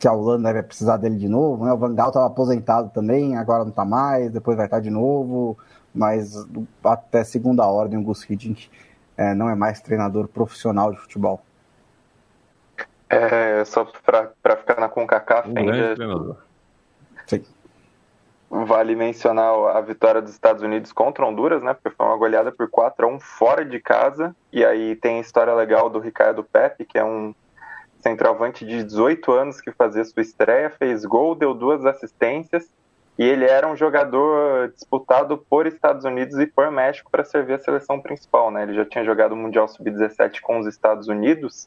[0.00, 3.36] que a Holanda vai precisar dele de novo, né, o Van Gaal estava aposentado também,
[3.36, 5.56] agora não está mais, depois vai estar de novo,
[5.96, 6.46] mas
[6.84, 8.70] até segunda ordem o Gus Hiddink
[9.16, 11.42] é, não é mais treinador profissional de futebol.
[13.08, 15.94] É, só para ficar na CONCACAF um ainda...
[15.94, 16.36] treinador.
[17.26, 17.44] Sim.
[18.48, 21.74] Vale mencionar a vitória dos Estados Unidos contra Honduras, né?
[21.74, 24.34] Porque foi uma goleada por 4 a 1 fora de casa.
[24.52, 27.34] E aí tem a história legal do Ricardo Pepe, que é um
[27.98, 32.70] centroavante de 18 anos que fazia sua estreia, fez gol, deu duas assistências.
[33.18, 37.58] E ele era um jogador disputado por Estados Unidos e por México para servir a
[37.58, 38.62] seleção principal, né?
[38.62, 41.66] Ele já tinha jogado o Mundial Sub-17 com os Estados Unidos,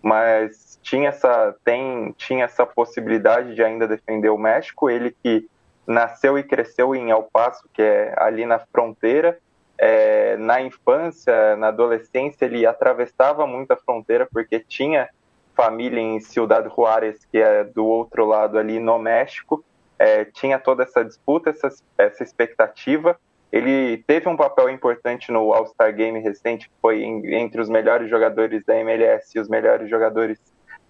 [0.00, 4.88] mas tinha essa, tem, tinha essa possibilidade de ainda defender o México.
[4.88, 5.46] Ele que
[5.86, 9.38] nasceu e cresceu em El Paso, que é ali na fronteira.
[9.78, 15.10] É, na infância, na adolescência, ele atravessava muito a fronteira porque tinha
[15.54, 19.62] família em Ciudad Juárez, que é do outro lado ali no México.
[19.98, 23.18] É, tinha toda essa disputa, essa, essa expectativa.
[23.50, 28.10] Ele teve um papel importante no All-Star Game recente, que foi em, entre os melhores
[28.10, 30.38] jogadores da MLS e os melhores jogadores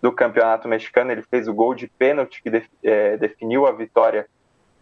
[0.03, 1.13] do campeonato mexicano.
[1.13, 4.27] Ele fez o gol de pênalti que def, é, definiu a vitória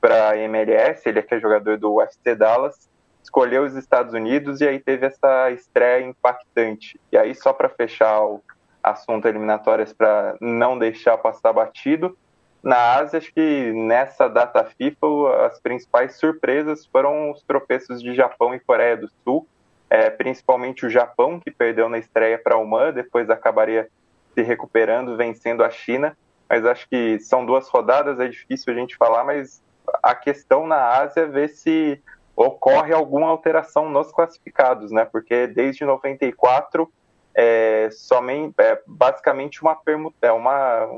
[0.00, 2.90] para a MLS, ele é que é jogador do UFC Dallas,
[3.22, 7.00] escolheu os Estados Unidos e aí teve essa estreia impactante.
[7.10, 8.42] E aí, só para fechar o
[8.82, 12.16] assunto eliminatórias, para não deixar passar batido,
[12.64, 18.54] na Ásia, acho que nessa data FIFA, as principais surpresas foram os tropeços de Japão
[18.54, 19.46] e Coreia do Sul,
[19.90, 23.88] é, principalmente o Japão, que perdeu na estreia para a Oman, depois acabaria
[24.34, 26.16] se recuperando, vencendo a China,
[26.48, 29.62] mas acho que são duas rodadas, é difícil a gente falar, mas
[30.02, 32.02] a questão na Ásia é ver se
[32.34, 35.04] ocorre alguma alteração nos classificados, né?
[35.04, 36.90] Porque desde 94
[37.34, 40.88] é somente é basicamente uma permuta, é uma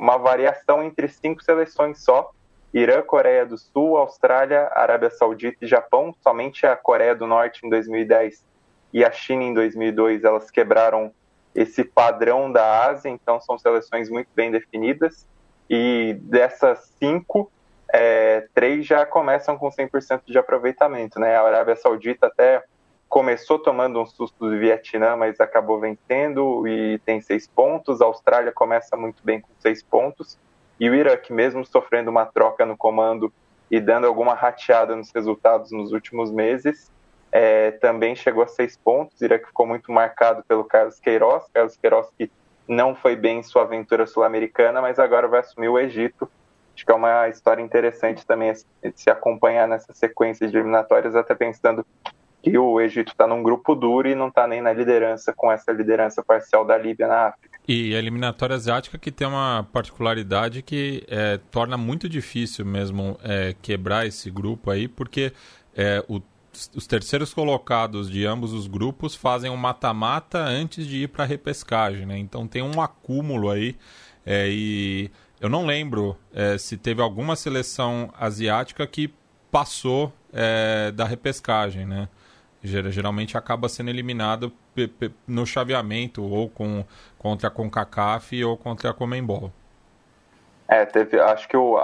[0.00, 2.30] uma variação entre cinco seleções só.
[2.72, 6.14] Irã, Coreia do Sul, Austrália, Arábia Saudita e Japão.
[6.22, 8.42] Somente a Coreia do Norte em 2010
[8.94, 11.12] e a China em 2002 elas quebraram
[11.54, 15.26] esse padrão da Ásia, então são seleções muito bem definidas.
[15.68, 17.52] E dessas cinco,
[17.92, 21.20] é, três já começam com 100% de aproveitamento.
[21.20, 21.36] Né?
[21.36, 22.64] A Arábia Saudita até
[23.10, 28.00] começou tomando um susto do Vietnã, mas acabou vencendo e tem seis pontos.
[28.00, 30.38] A Austrália começa muito bem com seis pontos.
[30.78, 33.32] E o Iraque, mesmo sofrendo uma troca no comando
[33.68, 36.88] e dando alguma rateada nos resultados nos últimos meses,
[37.32, 39.20] é, também chegou a seis pontos.
[39.20, 41.44] O Iraque ficou muito marcado pelo Carlos Queiroz.
[41.52, 42.30] Carlos Queiroz que
[42.68, 46.30] não foi bem em sua aventura sul-americana, mas agora vai assumir o Egito.
[46.76, 51.34] Acho que é uma história interessante também de se acompanhar nessa sequência de eliminatórias, até
[51.34, 51.84] pensando
[52.42, 55.72] que o Egito está num grupo duro e não está nem na liderança com essa
[55.72, 57.58] liderança parcial da Líbia na África.
[57.68, 63.54] E a eliminatória asiática que tem uma particularidade que é, torna muito difícil mesmo é,
[63.60, 65.32] quebrar esse grupo aí, porque
[65.76, 66.20] é, o
[66.74, 71.26] os terceiros colocados de ambos os grupos fazem um mata-mata antes de ir para a
[71.26, 72.18] repescagem, né?
[72.18, 73.76] Então tem um acúmulo aí
[74.26, 75.10] é, e
[75.40, 79.12] eu não lembro é, se teve alguma seleção asiática que
[79.50, 82.08] passou é, da repescagem, né?
[82.62, 84.52] Geralmente acaba sendo eliminado
[85.26, 86.84] no chaveamento ou com,
[87.18, 89.50] contra a CONCACAF ou contra a Comembol.
[90.68, 91.78] É, teve, acho que o,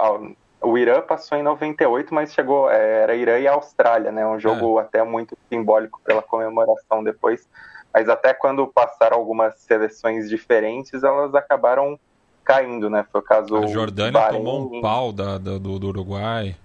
[0.61, 4.25] o Irã passou em 98, mas chegou, é, era Irã e Austrália, né?
[4.25, 4.83] Um jogo é.
[4.83, 7.47] até muito simbólico pela comemoração depois.
[7.93, 11.99] Mas até quando passaram algumas seleções diferentes, elas acabaram
[12.43, 13.05] caindo, né?
[13.11, 13.57] Foi o caso.
[13.57, 16.55] A Jordânia Bahrein, tomou um pau da, da do, do, Uruguai.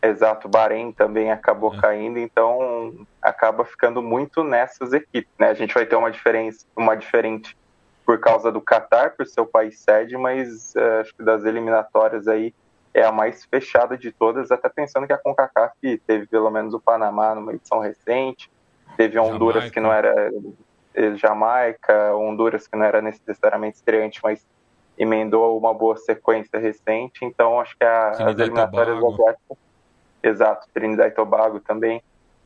[0.00, 1.80] Exato, Bahrein também acabou é.
[1.80, 5.48] caindo, então acaba ficando muito nessas equipes, né?
[5.48, 7.56] A gente vai ter uma diferença, uma diferente
[8.06, 12.54] por causa do Qatar, por seu país sede, mas uh, acho que das eliminatórias aí
[12.94, 16.80] é a mais fechada de todas, até pensando que a CONCACAF teve pelo menos o
[16.80, 18.50] Panamá numa edição recente,
[18.96, 19.74] teve Honduras Jamaica.
[19.74, 20.32] que não era
[20.94, 24.46] eh, Jamaica, Honduras que não era necessariamente estreante, mas
[24.96, 29.58] emendou uma boa sequência recente, então acho que a, as eliminatórias asiáticas,
[30.22, 32.02] exato, Trinidad e Tobago também,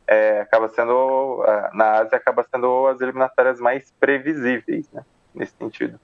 [0.07, 1.43] é, acaba sendo,
[1.73, 5.03] na Ásia acaba sendo as eliminatórias mais previsíveis, né,
[5.33, 5.99] nesse sentido.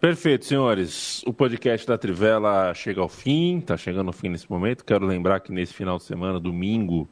[0.00, 1.22] Perfeito, senhores.
[1.26, 4.84] O podcast da Trivela chega ao fim, está chegando ao fim nesse momento.
[4.84, 7.08] Quero lembrar que nesse final de semana, domingo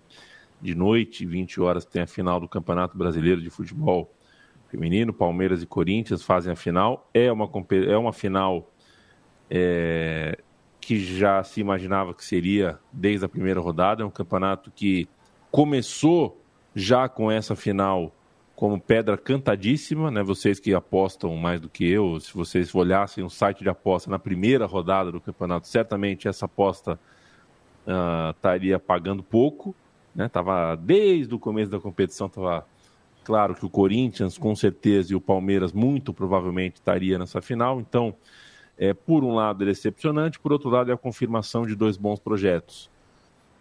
[0.61, 4.12] de noite, 20 horas, tem a final do Campeonato Brasileiro de Futebol
[4.68, 5.11] Feminino.
[5.11, 7.09] Palmeiras e Corinthians fazem a final.
[7.14, 7.50] É uma,
[7.88, 8.70] é uma final
[9.50, 10.38] é,
[10.83, 14.03] que já se imaginava que seria desde a primeira rodada.
[14.03, 15.09] É um campeonato que
[15.49, 16.43] começou
[16.74, 18.12] já com essa final
[18.57, 20.24] como pedra cantadíssima, né?
[20.24, 24.18] Vocês que apostam mais do que eu, se vocês olhassem o site de aposta na
[24.18, 26.99] primeira rodada do campeonato, certamente essa aposta
[27.87, 29.74] uh, estaria pagando pouco,
[30.12, 30.28] né?
[30.28, 32.66] Tava desde o começo da competição tava
[33.22, 37.80] claro que o Corinthians com certeza e o Palmeiras muito provavelmente estaria nessa final.
[37.80, 38.16] Então,
[38.79, 42.18] é, por um lado é decepcionante, por outro lado é a confirmação de dois bons
[42.18, 42.91] projetos,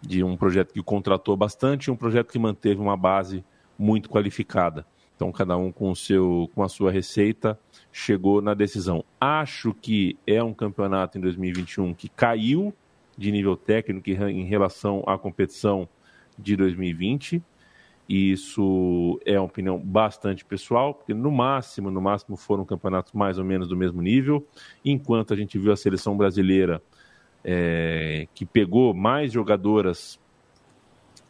[0.00, 3.44] de um projeto que contratou bastante e um projeto que manteve uma base
[3.78, 4.86] muito qualificada.
[5.14, 7.58] Então, cada um com, o seu, com a sua receita
[7.92, 9.04] chegou na decisão.
[9.20, 12.74] Acho que é um campeonato em 2021 que caiu
[13.16, 15.88] de nível técnico em relação à competição
[16.36, 17.42] de 2020.
[18.08, 23.38] E isso é uma opinião bastante pessoal, porque no máximo, no máximo foram campeonatos mais
[23.38, 24.46] ou menos do mesmo nível,
[24.84, 26.82] enquanto a gente viu a seleção brasileira
[27.44, 30.20] é, que pegou mais jogadoras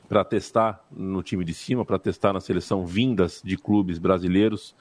[0.09, 4.77] para testar no time de cima, para testar na seleção vindas de clubes brasileiros.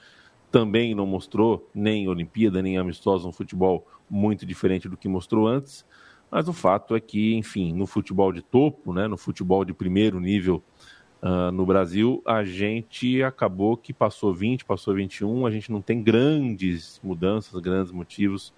[0.51, 5.85] Também não mostrou nem Olimpíada, nem amistoso no futebol muito diferente do que mostrou antes.
[6.29, 10.19] Mas o fato é que, enfim, no futebol de topo, né, no futebol de primeiro
[10.19, 10.61] nível
[11.21, 16.01] uh, no Brasil, a gente acabou que passou 20, passou 21, a gente não tem
[16.01, 18.53] grandes mudanças, grandes motivos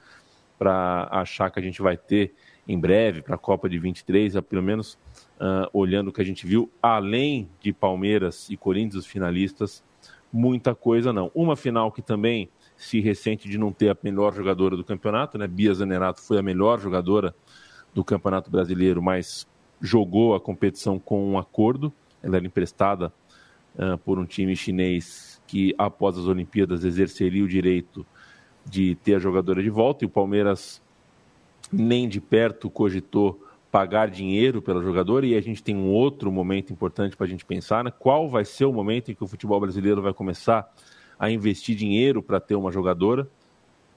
[0.58, 2.34] para achar que a gente vai ter
[2.68, 4.98] em breve para a Copa de 23, pelo menos
[5.40, 9.84] uh, olhando o que a gente viu, além de Palmeiras e Corinthians, os finalistas,
[10.32, 11.30] muita coisa não.
[11.36, 15.48] Uma final que também se ressente de não ter a melhor jogadora do campeonato, né?
[15.48, 17.36] Bia Zanerato foi a melhor jogadora
[17.94, 19.48] do Campeonato Brasileiro, mas
[19.80, 21.94] jogou a competição com um acordo.
[22.24, 23.14] Ela era emprestada
[23.76, 28.06] uh, por um time chinês que após as Olimpíadas exerceria o direito
[28.66, 30.82] de ter a jogadora de volta e o Palmeiras
[31.72, 33.40] nem de perto cogitou
[33.74, 37.44] pagar dinheiro pela jogadora e a gente tem um outro momento importante para a gente
[37.44, 37.92] pensar, né?
[37.92, 40.72] qual vai ser o momento em que o futebol brasileiro vai começar
[41.18, 43.28] a investir dinheiro para ter uma jogadora.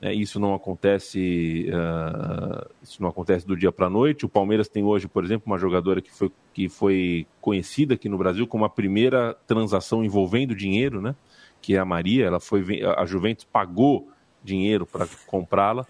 [0.00, 4.26] É, isso não acontece uh, isso não acontece do dia para a noite.
[4.26, 8.18] O Palmeiras tem hoje, por exemplo, uma jogadora que foi, que foi conhecida aqui no
[8.18, 11.14] Brasil como a primeira transação envolvendo dinheiro, né?
[11.62, 12.26] que é a Maria.
[12.26, 12.64] Ela foi
[12.96, 14.08] a Juventus pagou
[14.44, 15.86] dinheiro para comprá-la.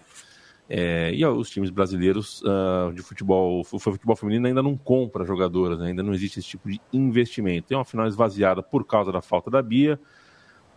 [0.69, 5.87] É, e os times brasileiros uh, de futebol, futebol feminino ainda não compra jogadoras, né?
[5.87, 7.73] ainda não existe esse tipo de investimento.
[7.73, 9.99] É uma final esvaziada por causa da falta da Bia.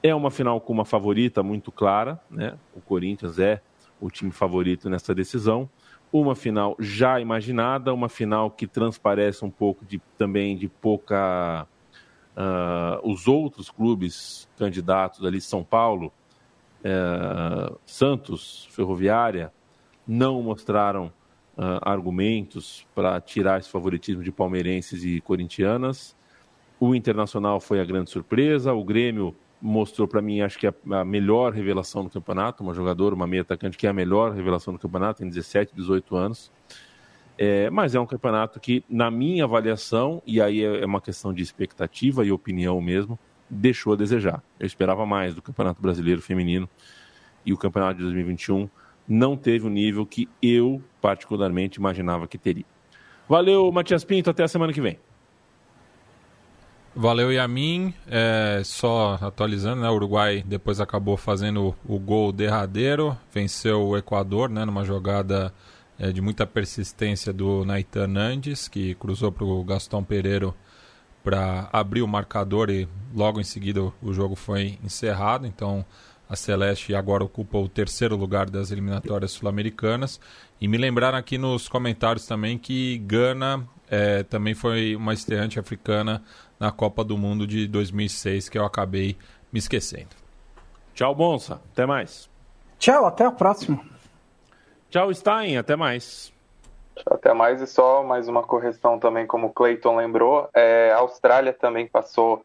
[0.03, 2.57] É uma final com uma favorita muito clara, né?
[2.75, 3.61] O Corinthians é
[4.01, 5.69] o time favorito nessa decisão.
[6.11, 11.67] Uma final já imaginada, uma final que transparece um pouco de, também de pouca.
[12.37, 16.13] Uh, os outros clubes candidatos ali, São Paulo,
[16.81, 19.53] uh, Santos, Ferroviária,
[20.07, 21.13] não mostraram
[21.59, 26.17] uh, argumentos para tirar esse favoritismo de palmeirenses e corintianas.
[26.79, 31.05] O Internacional foi a grande surpresa, o Grêmio mostrou para mim, acho que a, a,
[31.05, 34.79] melhor revelação do campeonato, uma jogadora, uma meia atacante que é a melhor revelação do
[34.79, 36.51] campeonato, tem 17, 18 anos.
[37.37, 41.33] É, mas é um campeonato que, na minha avaliação, e aí é, é uma questão
[41.33, 44.43] de expectativa e opinião mesmo, deixou a desejar.
[44.59, 46.69] Eu esperava mais do Campeonato Brasileiro Feminino
[47.45, 48.69] e o Campeonato de 2021
[49.09, 52.65] não teve o nível que eu, particularmente, imaginava que teria.
[53.29, 54.99] Valeu, Matias Pinto, até a semana que vem.
[56.95, 57.95] Valeu, Yamin.
[58.09, 64.51] É, só atualizando, né, o Uruguai depois acabou fazendo o gol derradeiro, venceu o Equador
[64.51, 65.55] né, numa jogada
[65.99, 70.55] é, de muita persistência do Naitan Nandes, que cruzou para o Gastão Pereiro
[71.23, 75.47] para abrir o marcador e logo em seguida o jogo foi encerrado.
[75.47, 75.85] Então
[76.29, 80.21] a Celeste agora ocupa o terceiro lugar das eliminatórias sul-americanas.
[80.61, 86.23] E me lembraram aqui nos comentários também que Gana é, também foi uma estreante africana
[86.59, 89.17] na Copa do Mundo de 2006, que eu acabei
[89.53, 90.11] me esquecendo.
[90.95, 91.61] Tchau, Bonsa.
[91.73, 92.31] Até mais.
[92.79, 93.83] Tchau, até a próxima.
[94.91, 95.57] Tchau, Stein.
[95.57, 96.33] Até mais.
[97.07, 97.61] Até mais.
[97.63, 100.49] E só mais uma correção também, como o Clayton lembrou.
[100.55, 102.45] É, a Austrália também passou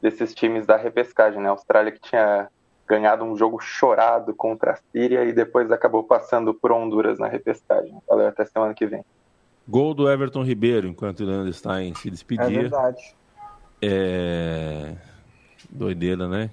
[0.00, 1.48] desses times da repescagem, né?
[1.48, 2.48] A Austrália que tinha
[2.86, 7.96] ganhado um jogo chorado contra a Síria e depois acabou passando por Honduras na repescagem.
[8.08, 9.04] Valeu, até semana que vem.
[9.68, 12.46] Gol do Everton Ribeiro, enquanto o Leandro Stein se despedia.
[12.46, 13.14] É verdade.
[13.82, 14.94] É...
[15.68, 16.50] Doideira, né?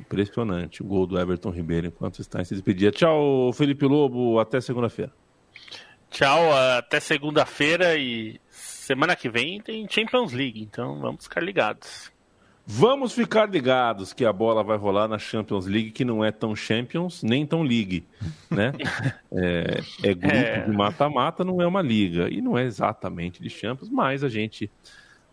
[0.00, 0.82] Impressionante.
[0.82, 2.92] O gol do Everton Ribeiro enquanto o Stein se despedia.
[2.92, 4.38] Tchau, Felipe Lobo.
[4.38, 5.12] Até segunda-feira.
[6.12, 12.11] Tchau, até segunda-feira e semana que vem tem Champions League, então vamos ficar ligados.
[12.64, 16.54] Vamos ficar ligados que a bola vai rolar na Champions League, que não é tão
[16.54, 18.06] Champions nem tão League,
[18.48, 18.72] né?
[19.32, 20.60] é, é grupo é...
[20.60, 24.70] de mata-mata, não é uma liga e não é exatamente de Champions, mas a gente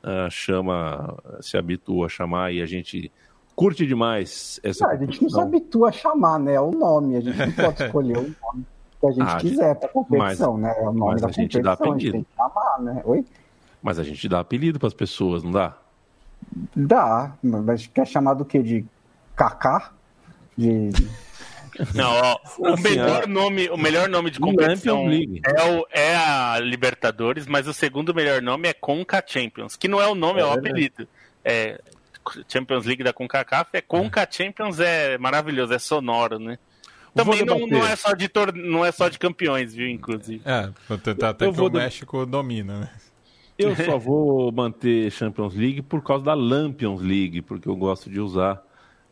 [0.03, 3.11] uh, chama, se habitua a chamar e a gente
[3.55, 4.85] curte demais essa.
[4.85, 6.55] Não, a gente não se habitua a chamar, né?
[6.55, 8.65] É o nome, a gente não pode escolher o nome
[8.99, 10.83] que a gente ah, quiser para competição, mas, né?
[10.83, 11.95] É o nome da a gente dá apelido.
[11.95, 13.01] A gente tem que chamar, né?
[13.05, 13.25] Oi?
[13.81, 15.77] Mas a gente dá apelido para as pessoas, não dá?
[16.75, 18.61] Dá, mas quer chamar do que?
[18.61, 18.85] De
[19.35, 19.91] Kaká?
[20.57, 20.91] De.
[21.95, 27.47] Não, ó, o melhor nome, o melhor nome de competição é, o, é a Libertadores,
[27.47, 30.45] mas o segundo melhor nome é Conca Champions, que não é o nome, é, é
[30.45, 31.07] o apelido.
[31.43, 31.79] É
[32.47, 36.59] Champions League da CONCACAF, é Conca Champions é maravilhoso, é sonoro, né?
[37.15, 38.53] Também não, não, é só de tor...
[38.53, 40.41] não é só de campeões, viu, inclusive.
[40.45, 40.69] É,
[41.25, 42.89] até que o México domina, né?
[43.59, 48.19] Eu só vou manter Champions League por causa da Lampions League, porque eu gosto de
[48.19, 48.63] usar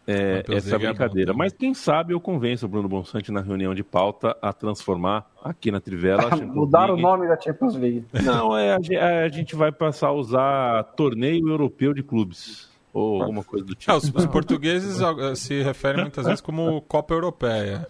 [0.08, 1.34] é, essa é brincadeira.
[1.34, 5.30] É Mas quem sabe eu convenço o Bruno Bonsante na reunião de pauta a transformar
[5.44, 6.34] aqui na Trivela.
[6.48, 6.94] Mudar League.
[6.94, 8.06] o nome da Champions League.
[8.24, 12.70] Não, é, a, a, gente vai passar a usar torneio europeu de clubes.
[12.94, 13.92] Ou alguma coisa do tipo.
[13.92, 14.98] É, os, os portugueses
[15.36, 17.86] se referem muitas vezes como Copa Europeia.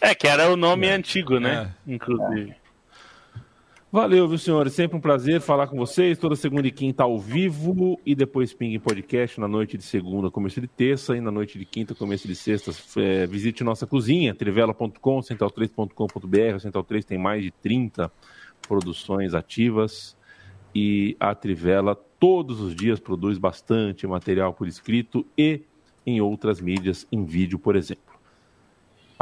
[0.00, 0.94] É, que era o nome é.
[0.94, 1.74] antigo, né?
[1.86, 1.92] É.
[1.92, 2.56] Inclusive.
[3.92, 4.72] Valeu, viu, senhores?
[4.72, 6.16] Sempre um prazer falar com vocês.
[6.16, 10.62] Toda segunda e quinta ao vivo e depois Ping Podcast na noite de segunda, começo
[10.62, 12.72] de terça e na noite de quinta, começo de sexta.
[12.96, 16.54] É, visite nossa cozinha, trivela.com, central3.com.br.
[16.54, 18.10] A Central 3 tem mais de 30
[18.66, 20.16] produções ativas
[20.74, 25.60] e a Trivela todos os dias produz bastante material por escrito e
[26.06, 28.11] em outras mídias, em vídeo, por exemplo.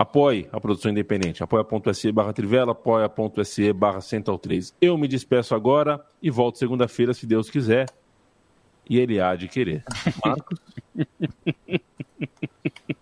[0.00, 1.42] Apoie a produção independente.
[1.42, 4.74] Apoia.se barra Trivela, apoia.se barra Central 3.
[4.80, 7.86] Eu me despeço agora e volto segunda-feira, se Deus quiser.
[8.88, 9.84] E ele há de querer.
[10.24, 10.58] Marcos?